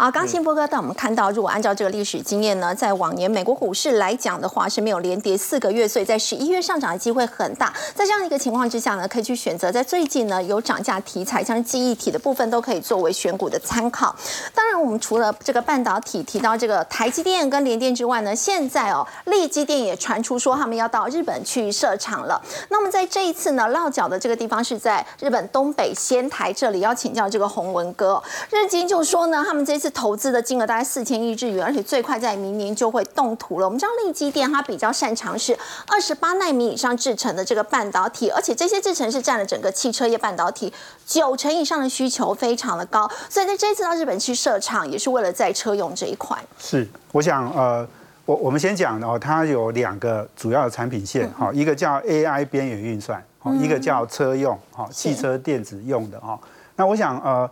[0.00, 7.70] 好，刚新波哥带我们看到，如果按照这个历史经验呢，在往年美国股市来讲的话是没有连跌四个月，所以在十一月上涨的机会很大。
[7.94, 14.16] 在这样一个情况之下呢，可以去选择在最近呢有涨价题材，像是记忆体的部分都可以作为选股的参考。
[14.54, 22.40] 当然，我们除了这个半导体提到这个台积电跟联电之外呢，现在哦，立积电也传出说他们要到日本去设厂了。
[22.70, 29.89] 那么在这一次呢，落脚的这个地方是在日本东北仙台这里，要请教这个洪文哥，日经就说呢，他们这次。
[29.90, 33.66] 投资的金额大概四千亿日元，而且最快在明年就会动土了。
[33.66, 40.72] 我们知道立基电它比较擅长是二十八纳米以上制成的这个半导体，而且这些制成是占了整个汽车业半导体
[41.06, 43.10] 九成以上的需求，非常的高。
[43.28, 46.36] 所以在这次到日本去设厂，也是为了在车用这一块。
[46.58, 47.86] 是，我想呃，
[48.24, 53.22] 我我们先讲哦，它有两个主要的产品线哈，一个叫 AI 边缘运算，
[53.60, 56.38] 一个叫车用哈，汽车电子用的哈。
[56.76, 57.50] 那我想呃。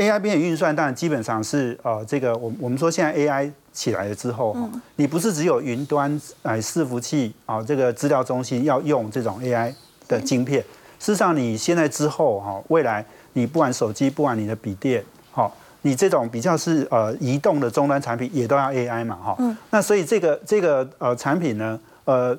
[0.00, 4.56] A I 边缘运算当然基本上是呃，这个我我们说现在 A I 起来了之后，
[4.96, 9.74] 你不是只有云端哎伺服器啊，这个资料中心要用这种 A I
[10.08, 10.62] 的晶片。
[10.98, 19.36] 事实上，你现在之后哈，未来你不管手机，不管你的笔电，好，你这种比较是呃移动的终端产品也都要 A I 嘛哈。
[19.68, 22.38] 那所以这个这个呃产品呢，呃。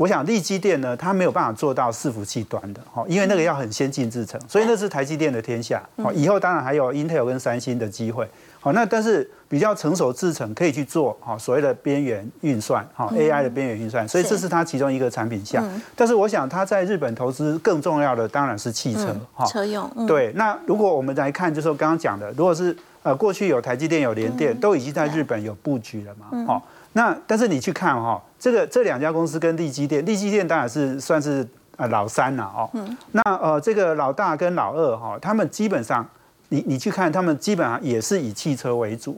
[0.00, 5.82] 我想立基电呢，它没有办法做到伺服器端的，哈，因为那个要很先进制程，所以那是台积电的天下。
[6.02, 8.26] 好，以后当然还有 Intel 跟三星的机会。
[8.60, 15.62] 好，那但是比较成熟制程可以去做，哈，所谓的边缘运算，哈，AI 的边缘运算，所以这是它其中一个产品项。
[15.94, 19.86] 但是我想它在日本投资更重要的当然是汽车，哈，车用。
[20.06, 26.66] 对，那如果我们来看，就是刚刚讲的，如果是呃过去有台积电有联电，都已经在日本有布局了嘛，好。
[26.92, 32.68] 那但是你去看哈，这个这两家公司跟利基电，利基电当然是算是呃老三了哦。
[32.72, 32.96] 嗯。
[33.12, 36.04] 那呃这个老大跟老二哈，他们基本上，
[36.48, 39.16] 你你去看，他们基本上也是以汽车为主。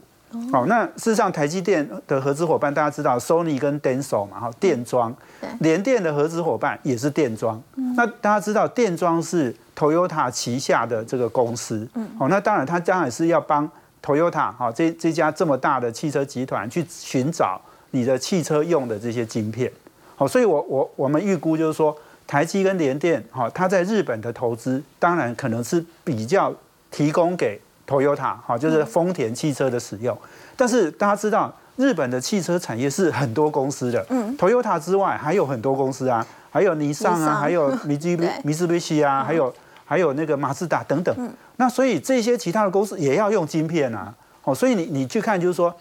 [0.51, 0.65] 哦。
[0.67, 5.15] 那事实上，台积电的合资伙伴大家知道，Sony 跟 Denso 嘛哈，电装。
[5.59, 7.59] 联电的合资伙伴也是电装。
[7.75, 7.95] 嗯。
[7.95, 11.87] 那大家知道，电装是 Toyota 旗下的这个公司。
[11.95, 12.07] 嗯。
[12.19, 13.67] 哦，那当然，它当然是要帮。
[14.05, 17.59] Toyota 哈，这这家这么大的汽车集团去寻找
[17.91, 19.71] 你的汽车用的这些晶片，
[20.17, 21.95] 好，所以我我我们预估就是说，
[22.27, 26.53] 台积跟联电哈，它在日本的投资，当然可能是比较
[26.91, 30.17] 提供给 Toyota 哈，就是丰田汽车的使用。
[30.57, 39.53] 但是大家知道，日本的汽车产业是很多公司的，嗯，Toyota 之外还有很多公司啊，还有尼桑 啊，还有米基米兹比西啊，还有。
[39.85, 41.13] 还有那个马自达等等，
[41.57, 44.13] 那所以这些其他的公司也要用晶片啊，
[44.43, 45.73] 哦，所以你你去看就是说，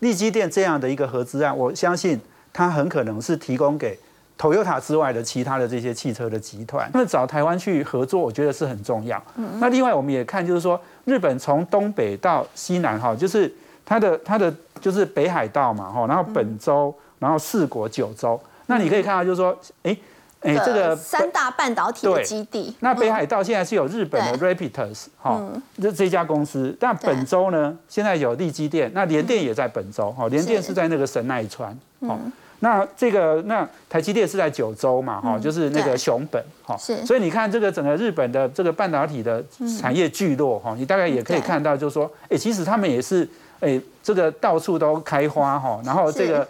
[0.00, 2.20] 利基电这样的一个合资案，我相信
[2.52, 3.98] 它很可能是提供给
[4.36, 9.22] Toyota 之外的其他的这些汽车的集团，那找台湾去合作，我觉得是很重要。
[9.60, 13.52] 那另外我们也看就是说，日本从东北到西南哈，就是
[13.86, 19.96] 它的它的就是北海道嘛哈，然后本州，然后四国九州，那你可以看到就是说，哎。
[20.40, 22.74] 哎，这个三大半导体的基地。
[22.80, 25.38] 那北海道现在是有日本的 Rapiters 哈，
[25.80, 26.74] 这这家公司。
[26.80, 31.78] 但本州呢，现在有立基电，那联电也在本州哈，联电是在那个神奈川。
[31.98, 32.18] 哦，
[32.60, 36.74] 那这个那台积电是在九州嘛哈，就是那个熊本哈。
[36.78, 37.04] 是。
[37.04, 39.44] 所以你看这个整个日本的这个半导体的
[39.78, 43.28] 产业聚落哈，你大概也可以看到，就是说，哎，其实他们也是
[43.60, 46.48] 哎，这个到处都开花哈，然后这个。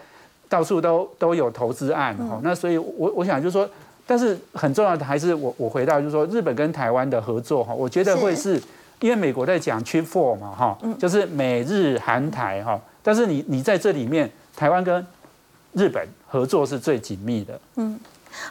[0.50, 3.66] 到处都都有投资案哈，那所以，我我想就是说，
[4.06, 8.60] 但是很重要的还是我我回到就是说，日本跟台湾的合作哈，我觉得会是。
[9.00, 15.06] 因为美国在讲 Chip Four 嘛哈，就是美日韩台哈，但是你你在这里面，台湾跟
[15.72, 17.98] 日本合作是最紧密的，嗯。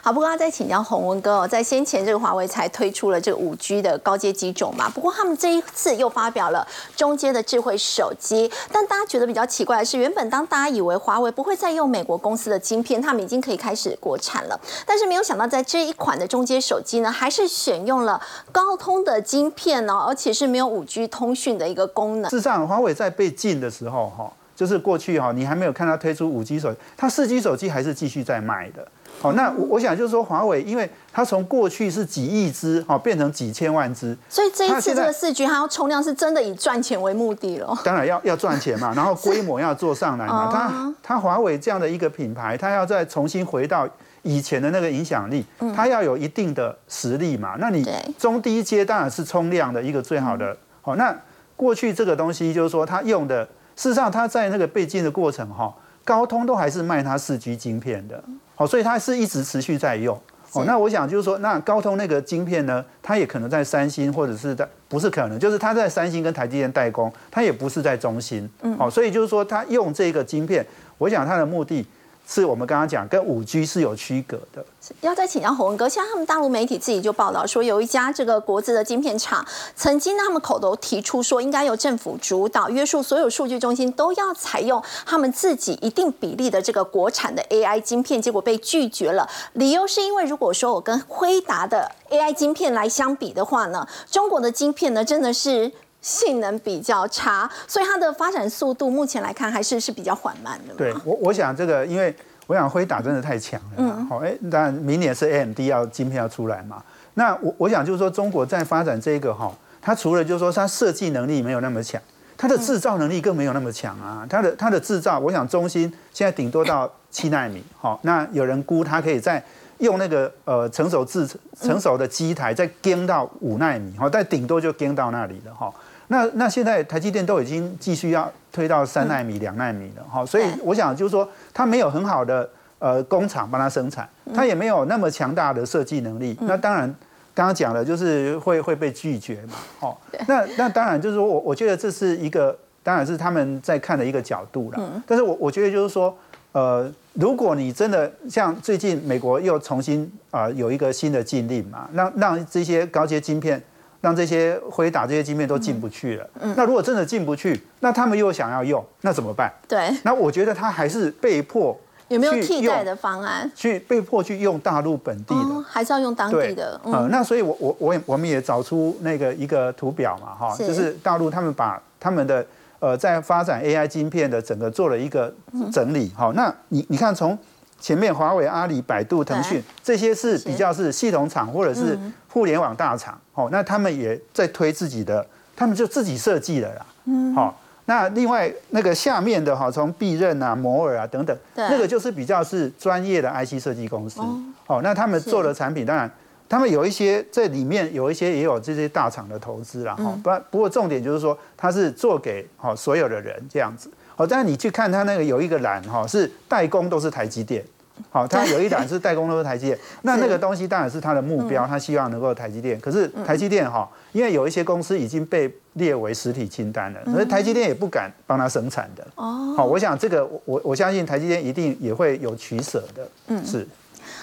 [0.02, 6.66] 好，不过要再请教洪文哥哦，在先前这个华为才推出了这个五 G 的高阶机种嘛，不过他们这一次又发表了
[6.96, 18.20] 中阶的智慧手机，但大家觉得比较奇怪的是，原本当大家以为华为不会再用美国公司的晶片，他们已经可以开始国产了，但是没有想到在这一款的中阶手机呢，还是选用了
[18.52, 22.30] 高通的晶片哦，而且是没有五 G 通讯的一个功能。
[22.30, 28.86] 事实上，华为在被禁的时候哈，就是过去哈，你还没有看它推出五 G 手，它四 G 手机还是继续在卖的。
[29.20, 37.78] 好，那我我想就是说，华为，因为它从过去是几亿只，哈，变成几千万只，所以这一次这个四 G 它要冲量是真的以赚钱为目的了。
[37.84, 40.48] 当然要要赚钱嘛，然后规模要做上来嘛。
[40.52, 43.86] 它它华为这样的一个品牌，它要再重新回到
[44.22, 45.44] 以前的那个影响力，
[45.76, 47.56] 它要有一定的实力嘛。
[47.58, 47.86] 那你
[48.18, 50.56] 中低阶当然是冲量的一个最好的。
[50.80, 51.14] 好，那
[51.56, 53.44] 过去这个东西就是说，它用的
[53.76, 55.74] 事实上它在那个被禁的过程哈，
[56.06, 58.24] 高通都还是卖它四 G 晶片的。
[58.60, 60.14] 哦，所以它是一直持续在用。
[60.52, 68.46] 哦，那我想就是说，那高通那个晶片呢，它也可能在三星或者是在，不是可能，就是它在三星跟台积电代工，它也不是在中芯。
[68.60, 70.66] 嗯，哦，所以就是说，它用这个晶片，
[70.98, 71.86] 我想它的目的。
[72.32, 74.64] 是我们刚刚讲跟五 G 是有区隔的。
[75.00, 89.28] 要再请教洪文哥，像他们大陆媒体自己就报道说，有一家这个国资的晶片厂，曾经他们口头提出说，应该由政府主导约束所有数据中心都要采用他们自己一定比例的这个国产的 AI 晶片，结果被拒绝了。
[89.54, 95.72] 理由是因为如果说我跟辉达的 AI 晶片来相比的话呢，中国的晶片呢真的是。
[96.02, 100.74] 性能比较差，所以它的发展速度目前来看还是是比较缓慢的。
[100.74, 102.14] 对我，我想这个，因为
[102.46, 103.70] 我想辉达真的太强了。
[103.76, 104.06] 嗯。
[104.06, 106.82] 好，哎，当然明年是 AMD 要晶片要出来嘛。
[107.14, 112.00] 那我我想就是说，中国在发展这个哈，它除了就是说它设计能力没有那么强，
[112.38, 114.26] 它的制造能力更没有那么强啊。
[114.30, 117.62] 它的它的制造，我想中芯现在顶多到七纳米。
[117.78, 119.42] 好，那有人估它可以在
[119.78, 121.28] 用那个呃成熟制
[121.60, 125.70] 成熟的机台再跟到五纳米，哈，但顶多就跟到那里了哈。
[126.12, 132.48] 那那现在台积电都已经继续要推到三纳米、两纳米了，哈，所以我想就是说，它没有很好的
[132.80, 136.36] 呃工厂帮它生产，它也没有那么强大的设计能力。
[136.40, 136.92] 那当然，
[137.32, 139.96] 刚刚讲的就是会会被拒绝嘛，哦，
[140.26, 145.02] 那那当然就是说我我觉得这是一个，当然是他们在看的一个角度了。
[145.06, 146.12] 但是我我觉得就是说，
[146.50, 153.62] 呃，如果你真的像最近美国又重新啊有一个新的禁令嘛，让让这些高阶晶片，
[154.00, 156.30] 让这些回打这些晶片都进不去了。
[156.40, 156.54] 嗯。
[156.56, 159.52] 那如果真的进不去，那他们又想要用，那怎么办？
[159.68, 159.90] 对。
[160.02, 161.78] 那我觉得他还是被迫
[162.08, 163.50] 有没有替代的方案？
[163.54, 166.80] 去被迫去用大陆本地的，还是要用当地的？
[166.84, 167.08] 嗯。
[167.10, 172.44] 那所以，我我我我们也找出那个一个图表嘛，哈，就是大陆他们把他们的。
[172.82, 175.30] 呃，在发展 AI 晶片的整个做了一个
[175.70, 177.36] 整理，好，那你你看从
[177.80, 185.26] 前面华为、阿里、百度、腾讯这些是比较是系统厂或者是互联网大厂，好，那他们也在推自己的，
[185.56, 194.20] 他们就自己设计了啦，嗯，好，那另外那个下面的哈，从必任啊、摩尔啊等等，那个就是比较是专业的 IC 设计公司，
[194.66, 196.08] 好，那他们做的产品当然。
[196.48, 203.88] 他们有一些在里面有一些也有这些大厂的投资啦，哈，不不过重点就是说它是做给好所有的人这样子，
[204.20, 207.64] 好，但是你去看它那个有一个栏哈，是代工都是台积电，
[208.10, 223.66] 好，它有一栏是代工都是台积电， 那那个东西当然是它的目标，它希望能够台积电，可是台积电哈，因为有一些公司已经被列为实体清单了，所以台积电也不敢帮它生产的，哦，好，我想这个我我相信台积电一定也会有取舍的，嗯，是。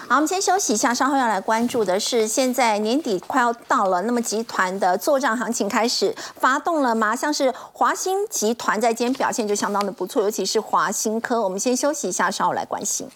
[0.08, 7.14] 好，我们先休息一下，稍后要来关注的是，现在年底快要到了，那么集团的做账行情开始发动了吗？
[7.14, 11.42] 像是华兴集团在今天表现就相当的不错，尤其是华兴科。
[11.42, 13.06] 我们先休息一下，稍后来关心。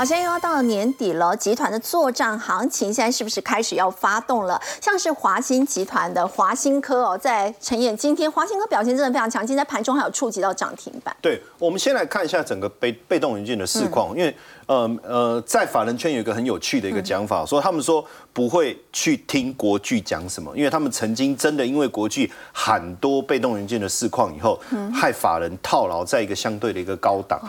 [0.00, 4.58] 好像又要到了年底了，集团的做账行情现在是不是开始要发动了？
[4.80, 11.14] 像是华兴集团的华兴科哦，在陈演今天华兴科表现真的非常强劲，在盘中还有触及到涨停板。
[11.20, 14.34] 对，我们先来看一下整个被被动元件的市况，因为。
[14.70, 24.60] 呃呃，在法人圈有一个很有趣的一个讲法，说他们说不会去听国巨讲什么，因为他们曾经真的因为国巨很多被动元件的市况以后，
[24.94, 27.40] 害法人套牢在一个相对的一个高档。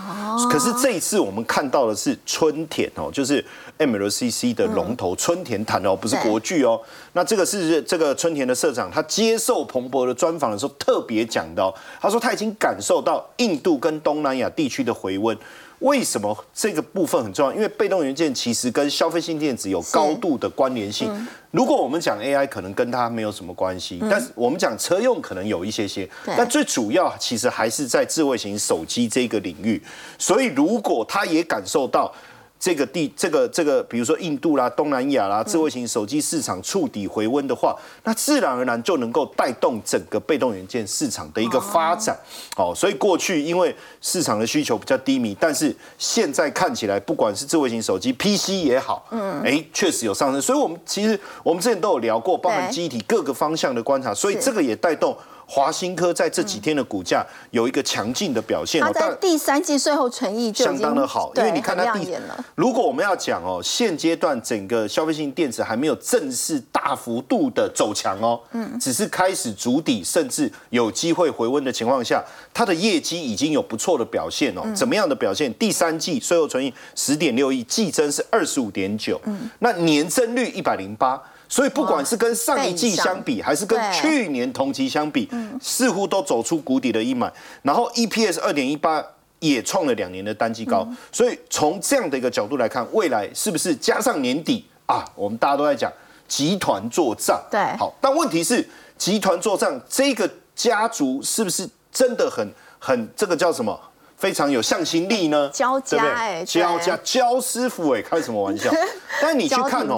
[0.49, 3.45] 可是这一次我们看到的是春田哦，就是
[3.77, 6.81] MLCC 的龙头春田谈哦，不是国巨哦。
[7.13, 15.37] 那这个是这个春田的社长，他接受彭博的专访的时候特别讲到，他说他已经感受到印度跟东南亚地区的回温。
[15.81, 17.53] 为什么这个部分很重要？
[17.53, 21.11] 因为被动元件其实跟消费性电子有高度的关联性。
[21.51, 26.09] 如果我们讲 AI，可能跟它没有什么关系，但是我们讲车用可能有一些些。
[26.25, 29.81] 但最主要其实还是在智慧型手机这个领域。
[30.17, 32.13] 所以如果他也感受到。
[32.61, 42.15] 这个地，这个这个，比如说印度啦、东南亚啦，智慧型手机市场触底回温的话，那自然而然就能够带动整个被动元件市场的一个发展。
[42.55, 50.39] 哦，所以过去因为市场的需求比较低迷，但是现在看起来，不管是智慧型手机、PC 也好，嗯，哎，确实有上升。
[50.39, 55.17] 所以我们其实我们之前都有聊过，包含机体各个方向的观察，所以这个也带动。
[55.53, 62.07] 华新科在这几天的股价有一个强劲的表现，它在第三季税后存益相当的好，因为你看它第，
[62.55, 72.23] 如果我们要讲哦，现阶段整个消费性电子还没有正式大幅度的走强哦，嗯，只是开始筑底，甚至有机会回温的情况下，
[72.53, 74.61] 它的业绩已经有不错的表现哦。
[74.73, 75.53] 怎么样的表现？
[75.55, 81.21] 第三季税后存益十点六亿，季增是二十五点九，嗯，那年增率一百零八。
[81.51, 85.29] 所以不管是跟上一季相比，还是跟去年同期相比，
[85.61, 87.29] 似乎都走出谷底的一买。
[87.61, 89.05] 然后 EPS 二点一八
[89.39, 90.87] 也创了两年的单季高。
[91.11, 95.03] 所以从这样的一个角度来看，未来是不是加上年底啊？
[95.13, 95.91] 我们大家都在讲
[96.25, 97.93] 集团做账，对，好。
[97.99, 98.65] 但问题是，
[98.97, 102.49] 集团做账这个家族是不是真的很
[102.79, 103.77] 很这个叫什么？
[104.21, 108.71] 非常有向心力呢， 交家哎，焦家焦师傅哎，开什么玩笑？
[109.19, 109.97] 但你去看哦，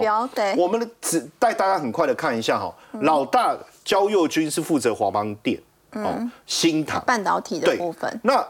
[0.55, 2.73] 我们只带大家很快的看一下哈。
[3.01, 3.53] 老大
[3.83, 5.59] 焦佑军是负责华邦电
[5.91, 8.17] 哦，新唐半导体的部分。
[8.23, 8.41] 那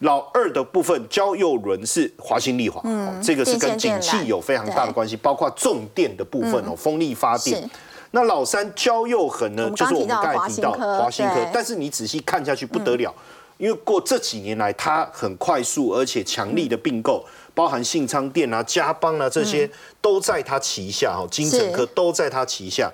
[0.00, 7.70] 老二的部分焦佑伦是华新丽华，嗯，这个是跟景气有非常大的关系，包括重电的部分哦，风力发电。
[8.10, 13.14] 那老三焦佑恒呢，就是我们刚才提到华新科，但是你仔细看下去不得了。
[13.62, 22.90] 因为过这几年来，它很快速而且强力的并购，包含信昌店啊、嘉邦啊这些都在它旗下哦，金城科都在它旗下，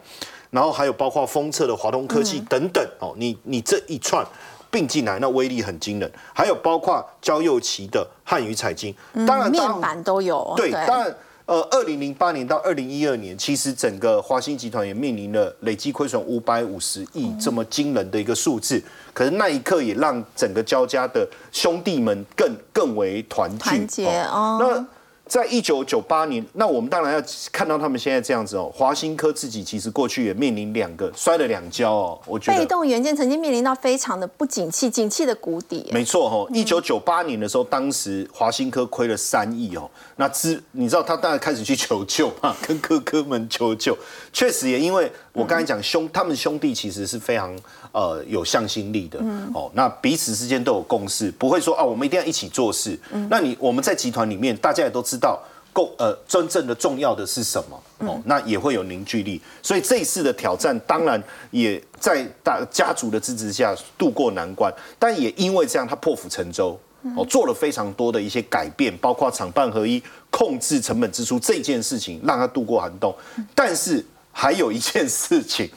[0.51, 4.23] 然后还有包括封测的华东科技等等哦，你你这一串
[4.71, 6.13] 并进来，那威力很惊人。
[6.35, 8.95] 还有包括焦佑奇的汉语彩金，
[9.27, 10.53] 当然面板都有。
[10.55, 11.17] 对，当然
[11.49, 18.83] 呃，二零零八年到二零一二年，其实整个华兴集团也面临了累计亏损五百五十亿这么惊人的一个数字。
[19.15, 23.65] 可是那一刻也让整个交加的兄弟们更更为团聚。
[23.65, 24.59] 团结哦。
[24.61, 24.87] 那
[25.29, 27.23] 在一九九八年，那我们当然要
[27.53, 28.73] 看到他们现在这样子哦。
[28.75, 35.87] 华新科自己其实过去也面临两个摔了两跤哦，我觉得被动元件曾经面临到非常的不景气，景气的谷底。
[35.93, 39.89] 没错哈，一九九八年的时候，当时华新科亏了三亿哦。
[40.17, 43.97] 那资你知道他当然开始去求救嘛，跟哥哥们求救。
[44.33, 47.55] 确实也因为我刚才讲兄，他们兄弟其实是非常
[47.93, 49.19] 呃有向心力的
[49.55, 49.71] 哦。
[49.75, 52.99] 那彼此之间都有共识，不会说啊我们一定要一起做事。
[53.31, 55.41] 那你我们在集团里面，大家也都知道。
[55.71, 57.81] 够呃，真正的重要的是什么？
[57.99, 59.41] 哦，那也会有凝聚力。
[59.63, 61.23] 所以这一次的挑战，当然
[61.53, 64.73] 也在大家族的支持下渡过难关。
[64.99, 66.77] 但也因为这样，他破釜沉舟，
[67.17, 73.15] 哦，做了非常多的一些改变，包括厂办合一、控制成本支出这件事情，让他度过寒冬。
[73.55, 75.71] 但是还有一件事情，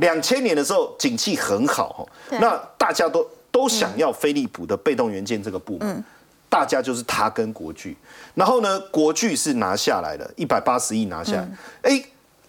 [0.00, 6.04] 两千年的时候景气很好，那大家都都想要飞利浦的被动元件这个部门。
[6.48, 7.96] 大家就是他跟国巨，
[8.34, 11.48] 然后呢，国巨是拿下来了，一百八十亿拿下来。
[11.82, 12.04] 哎，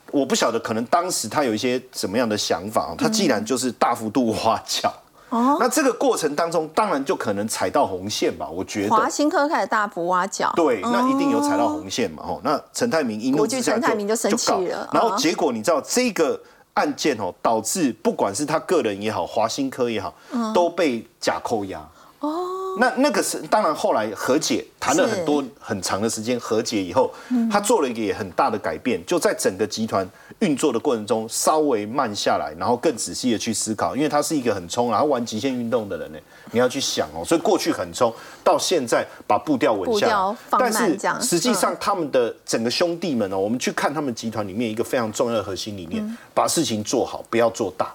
[0.10, 2.96] 我不晓得，可能当时他有一些什么样的想法。
[2.98, 4.92] 他既然就是大幅度挖角，
[5.30, 8.50] 哦，那这个过程当中，当然就可能踩到红线吧。
[8.50, 12.24] 我觉得华新科开始大幅挖角，对，那一定有踩到红线嘛。
[12.26, 14.90] 哦，那陈泰明一怒之下就生气了。
[14.92, 16.42] 然后结果你知道这个
[16.74, 20.14] 案件哦，导致不管是他个人也好，华新科也好，
[20.54, 21.80] 都被假扣押。
[22.20, 22.78] 哦。
[22.80, 27.14] 那那个是当然，后来和解谈了很多很长的时间，和解以后，
[27.52, 30.10] 他做了一个很大的改变，就在整个集团
[30.42, 36.18] 运作的过程中稍微慢下来，然后更仔细的去思考，因为他是一个很冲，然后玩极限运动的人呢，
[36.52, 38.12] 你要去想哦，所以过去很冲，
[38.44, 47.94] 到现在把步调稳下，但是实际上他们的整个兄弟们哦，我们去看他们集团里面一个非常重要的核心理念，把事情做好，不要做大。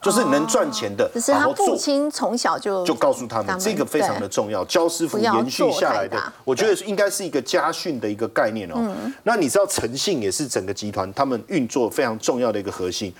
[0.00, 8.76] 就是能赚钱的，只是他父亲从小就就告诉他们，这个非常的重要，教师傅延续下来的，我觉得应该是一个家训的一个概念哦。
[9.24, 13.12] 那你知道诚信也是整个集团他们运作非常重要的一个核心。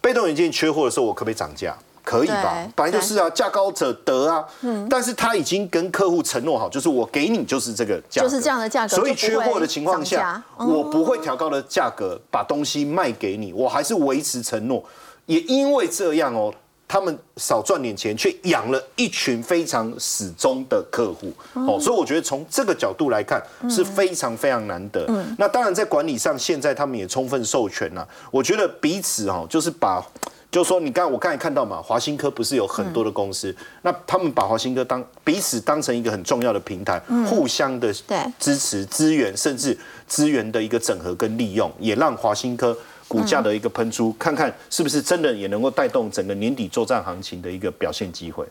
[0.00, 1.76] 被动元件缺货的时候，我可不可以涨价？
[2.04, 2.54] 可以吧？
[2.76, 4.44] 本来就是啊，价高者得啊。
[4.60, 4.86] 嗯。
[4.90, 8.94] 但是他已经跟客户承诺好，就是我给你就是这个价，就是这样的价格。
[8.94, 14.84] 所以缺货的情况下，我不会调高的价格把东西卖给你，我还是维持承诺。
[15.26, 16.52] 也因为这样哦，
[16.86, 25.06] 他们少赚点钱，却养了一群非常始终的客户哦，所以我觉得从这个角度来看是非常非常难得。
[25.38, 28.06] 那当然在管理上，现在他们也充分授权了。
[28.30, 30.04] 我觉得彼此哈，就是把，
[30.50, 33.52] 就是说你刚我刚才看到嘛，华新科不是有很多的公司，
[33.82, 37.92] 那他们把华新科当彼此当成一个很重要的平台，互相的
[38.38, 42.76] 支持资源，甚至资源的一个整合跟利用，也让华新科。
[43.08, 48.46] 股价的一个喷出，看看是不是真的也能够带动整个年底作战行情的一个表现机会。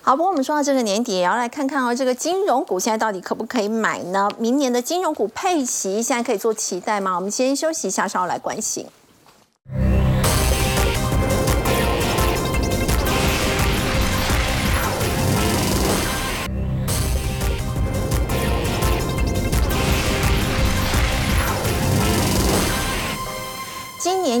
[0.00, 4.28] 好，不过我们说到这个年底，也要来看看哦，这个金融股现在到底可不可以买呢？
[4.36, 7.14] 明年的金融股配息现在可以做期待吗？
[7.14, 8.86] 我们先休息一下，稍后来关心。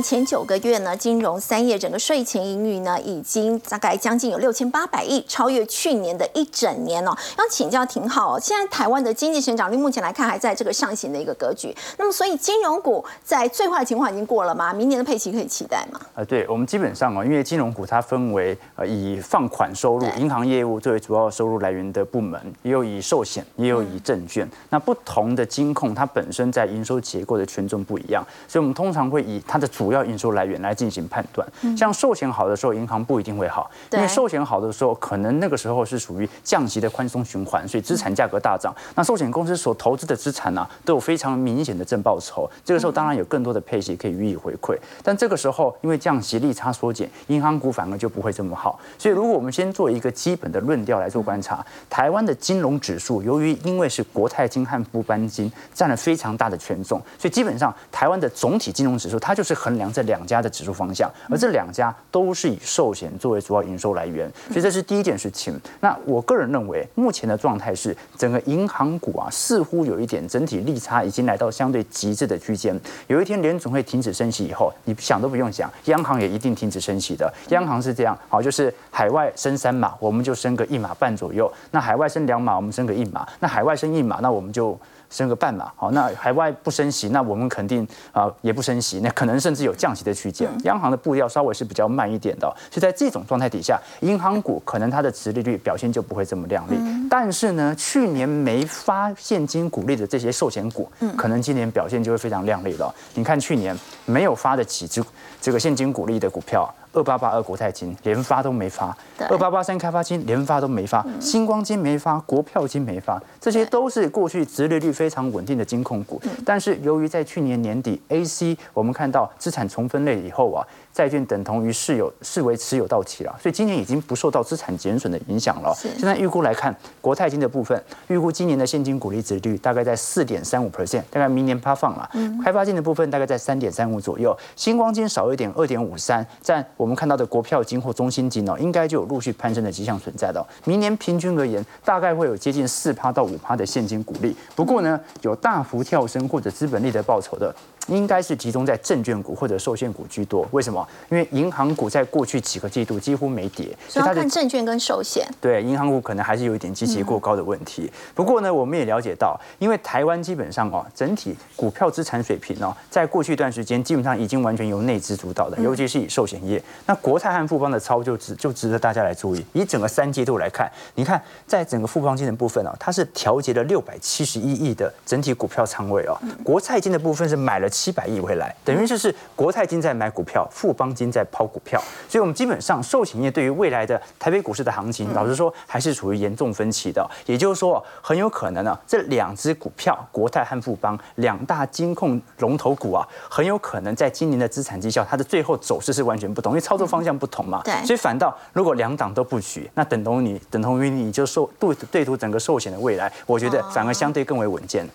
[0.02, 7.16] 前九个月呢，金融三业整个税前盈余呢，已经大概将近有六千八百亿，超越去年的一整年哦。
[7.38, 11.74] 要请教挺好，现在台湾的经济成长率目前来看还在这个上行的一个格局。
[11.96, 14.72] 那么，所以金融股在最坏的情况已经过了吗？
[14.72, 16.00] 明年的配息可以期待吗？
[16.14, 24.48] 呃，对我们基本上哦，因为金融股它分为呃以放款收入、银行业务作为主要收入来源的部门，也有以寿险，也有以证券。
[24.70, 38.74] 那不同的金控它本身在营收结构的权重不一样，所以我们通常会以它的主要营收来源来进行判断，像寿险好的时候，银行不一定会好，因为寿险好的时候，可能那个时候是属于降息的宽松循环，所以资产价格大涨。
[38.94, 44.76] 那寿险公司所投资的资产呢，都有非常明显的正报酬，这个时候当然有更多的配息可以予以回馈。
[45.02, 48.78] 但这个时候，因为降息利差缩减，银行股反而就不会这么好。
[48.98, 59.81] 所以，如果我们先做一个基本的论调来做观察，台湾的金融指数，由于因为是国泰金和富邦金占了非常大的权重，所以基本上台湾的总体金融指数，它就是衡量。
[59.90, 65.58] 这两家的指数方向，而这两家都是以寿险作为主要营收来源，所以这是第一件事情。
[65.80, 72.78] 那我个人认为，目前的状态是整个银行股啊，似乎有一点整体利差已经来到相对极致的区间。
[73.06, 77.32] 有一天联总会停止升息以后，你想都不用想，央行也一定停止升息的。
[77.48, 84.78] 央行是这样，好，就是海外升三码，我们就升个一码半左右；那海外升两码，我们升个一码；那海外升一码，那我们就。
[85.12, 90.50] 升个半码，好，那海外不升息，那我们肯定啊也不升息，那可能甚至有降息的区间。
[90.64, 96.76] 央行的步调稍微是比较慢一点的，所以在这种状态底下，银行股可能它的殖利率表现就不会这么亮丽。
[97.10, 102.92] 但是呢，去年没发现金股利的这些寿险股，可能今年表现就会非常亮丽了。
[103.14, 105.04] 你看去年没有发的几只
[105.40, 106.74] 这个现金股利的股票。
[106.92, 108.96] 二八八二国泰金连发都没发，
[109.28, 116.20] 二八八三开发金连发都没发，星光金没发，国票金没发，这些都是过去直利率非常稳定的金控股。
[116.44, 120.66] 但是由于在去年年底 A C 我们看到资产重分类以后啊。
[120.92, 125.74] 债券等同于是有视为持有到期了，所以今年已经不受到资产减损的影响了。
[125.74, 132.08] 现在预估来看，国泰金的部分预估今年的现金股利值率大概在四点三五 percent，大概明年发放了。
[132.44, 140.44] 开发金的部分大概在三点三五左右，星光金少一点二点五三，占我们看到的国票金或中心金哦，应该就有陆续攀升的迹象存在的。
[140.64, 144.36] 明年平均而言，大概会有接近四趴到五趴的现金股利。
[144.54, 147.54] 不过呢，有大幅跳升或者资本利得报酬的。
[147.88, 150.86] 应该是集中在证券股或者寿险股居多，为什么？
[151.10, 155.26] 因为银行股在过去几个季度几乎没跌，所以它看证券跟寿险。
[155.40, 157.90] 对，银行股可能还是有一点积极过高的问题。
[158.14, 166.62] 不过呢，我们也了解到，因为台湾基本上哦，整体股票资产水平哦，在过去一段时间基本上已经完全由内资主导的，尤其是以寿险业。
[166.86, 169.44] 那国泰和富邦的操就值就值得大家来注意。
[169.54, 177.71] 以整个三季度来看，你看在整个富邦金的部分哦，它是调节了六百七十一亿的整体股票仓位哦，国泰金的部分是买了。
[177.72, 187.04] 七百亿回来，等于就是国泰金在买股票，富邦金在抛股票，所以我们基本上寿险业对于未来的台北股市的行情，老实说还是处于严重分歧的。
[187.26, 197.62] 也就是说，很有可能呢，这两只股票国泰和富邦两大金控龙头股啊，很有可能在今年的资产绩效，它的最后走势是完全不同，因为操作方向不同嘛。
[197.64, 197.74] 对。
[197.86, 204.86] 所以反倒如果两档都不举，那等同你等同于你就受对对赌整个寿险的未来，我觉得反而相对更为稳健。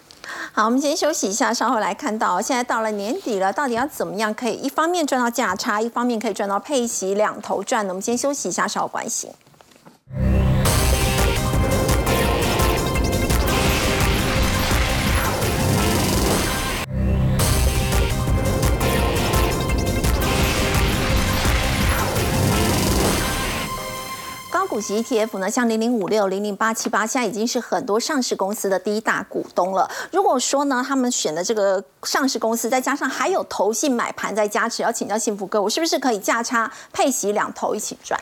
[0.51, 7.89] 好，我们先休息一下，稍后来看到现在到了年底了，到底要怎么样可以一方面赚到价差，一方面可以赚到配息，两头赚呢？
[7.89, 9.29] 我们先休息一下，稍后关心。
[24.77, 29.89] 股息 ETF 呢，像零零五六、零零八七八，现在已经是很多上市公司的第一大股东了。
[30.11, 38.21] 如果说呢，他们选的这个上市公司，再加上还有投信买盘在加持，要请教幸福哥，我是不是可以价差配息两头一起赚？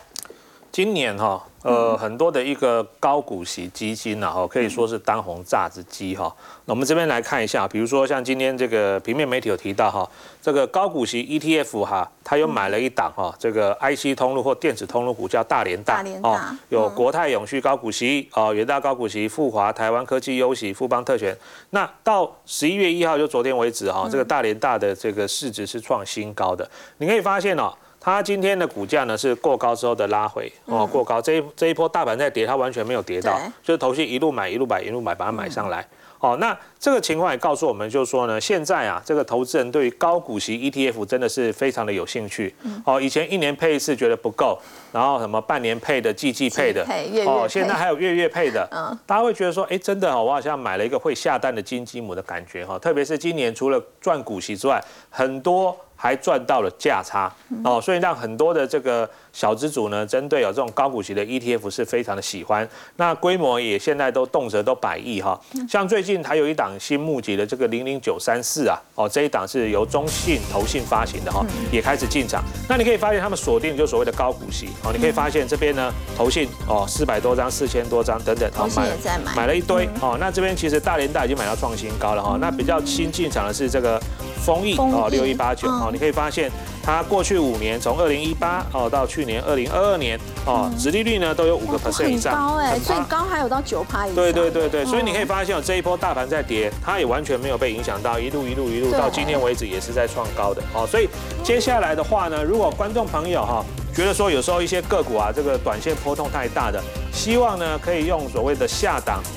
[0.71, 1.45] 今年哈。
[1.65, 6.31] 呃，很多的一个高股息基金呢，哈，可以说是当红炸子鸡哈。
[6.65, 10.07] 那我们这边来看一下，比如说像今天这个平面媒体有提到哈，
[10.39, 16.39] 这个高股息 ETF 哈，它又买了一档哈，这个 IC 通路或电子通路股叫大连大哦，
[16.69, 21.35] 有国泰永续高股息哦，元大高股息，富华台湾科技优息，富邦特权。
[21.71, 27.73] 那到十一月一号就昨天为止哈，这个大连大的这个市值是创新高的，你可以发现哦。
[28.05, 35.83] 它今天的股价呢是过高之后的拉回哦，过高这一这一波大盘在跌，它完全没有跌到，就是头绪一路买一路买一路买把它买上来
[36.19, 36.37] 哦。
[36.39, 42.53] 那这个情况也告诉我们，就是说呢，现在啊，这个投资人对于高股息 ETF 真的是非常的有兴趣
[42.85, 43.01] 哦。
[43.01, 44.55] 以前一年配一次觉得不够，
[44.91, 46.85] 然后什么半年配的、季季配的
[47.25, 52.77] 哦，现在还有月月配的，嗯，大家会觉得说，哎，真的哦，我好像买了一个会下蛋的金鸡母的感觉哈。
[52.77, 54.79] 特别是今年除了赚股息之外，
[55.09, 55.75] 很多。
[55.95, 57.31] 还赚到了价差。
[57.63, 62.65] 哦，所以让很多的这个小资主呢，针对有这种高股息的 ETF 是非常的喜欢。
[62.95, 65.37] 那规模也现在都动辄都百亿哈。
[65.69, 72.41] 像最近还有一档新募集的这个零零九三四啊，哦这一档是由中信投信发行的哈，也开始进场。
[72.69, 78.89] 那你可以发现他们锁定就所谓的高股息哦，你可以发现这边呢投信哦四百多张、四千多张等等，哦买
[79.35, 80.15] 买了一堆哦。
[80.17, 82.37] 那这边其实大连大已经买到创新高了哈。
[82.39, 84.01] 那比较新进场的是这个。
[84.45, 86.51] 丰益哦，六一八九哦，你可以发现
[86.83, 94.15] 它过去五年，从二零一八哦到去年二零二二年哦，殖利率呢都有五个 percent 以上，高哎，最高还有到九趴以上。
[94.15, 100.85] 对对对对，所以你可以发现哦，这一波大盘在跌，它也完全没有被影响到，一路一路一路到今天为止也是在创高的哦。
[100.87, 101.09] 所以
[101.43, 103.63] 接下来的话呢，如果观众朋友哈
[103.93, 109.23] 觉得说有时候一些个股啊，这个短线波动太大的，希望呢可以用所谓的下档。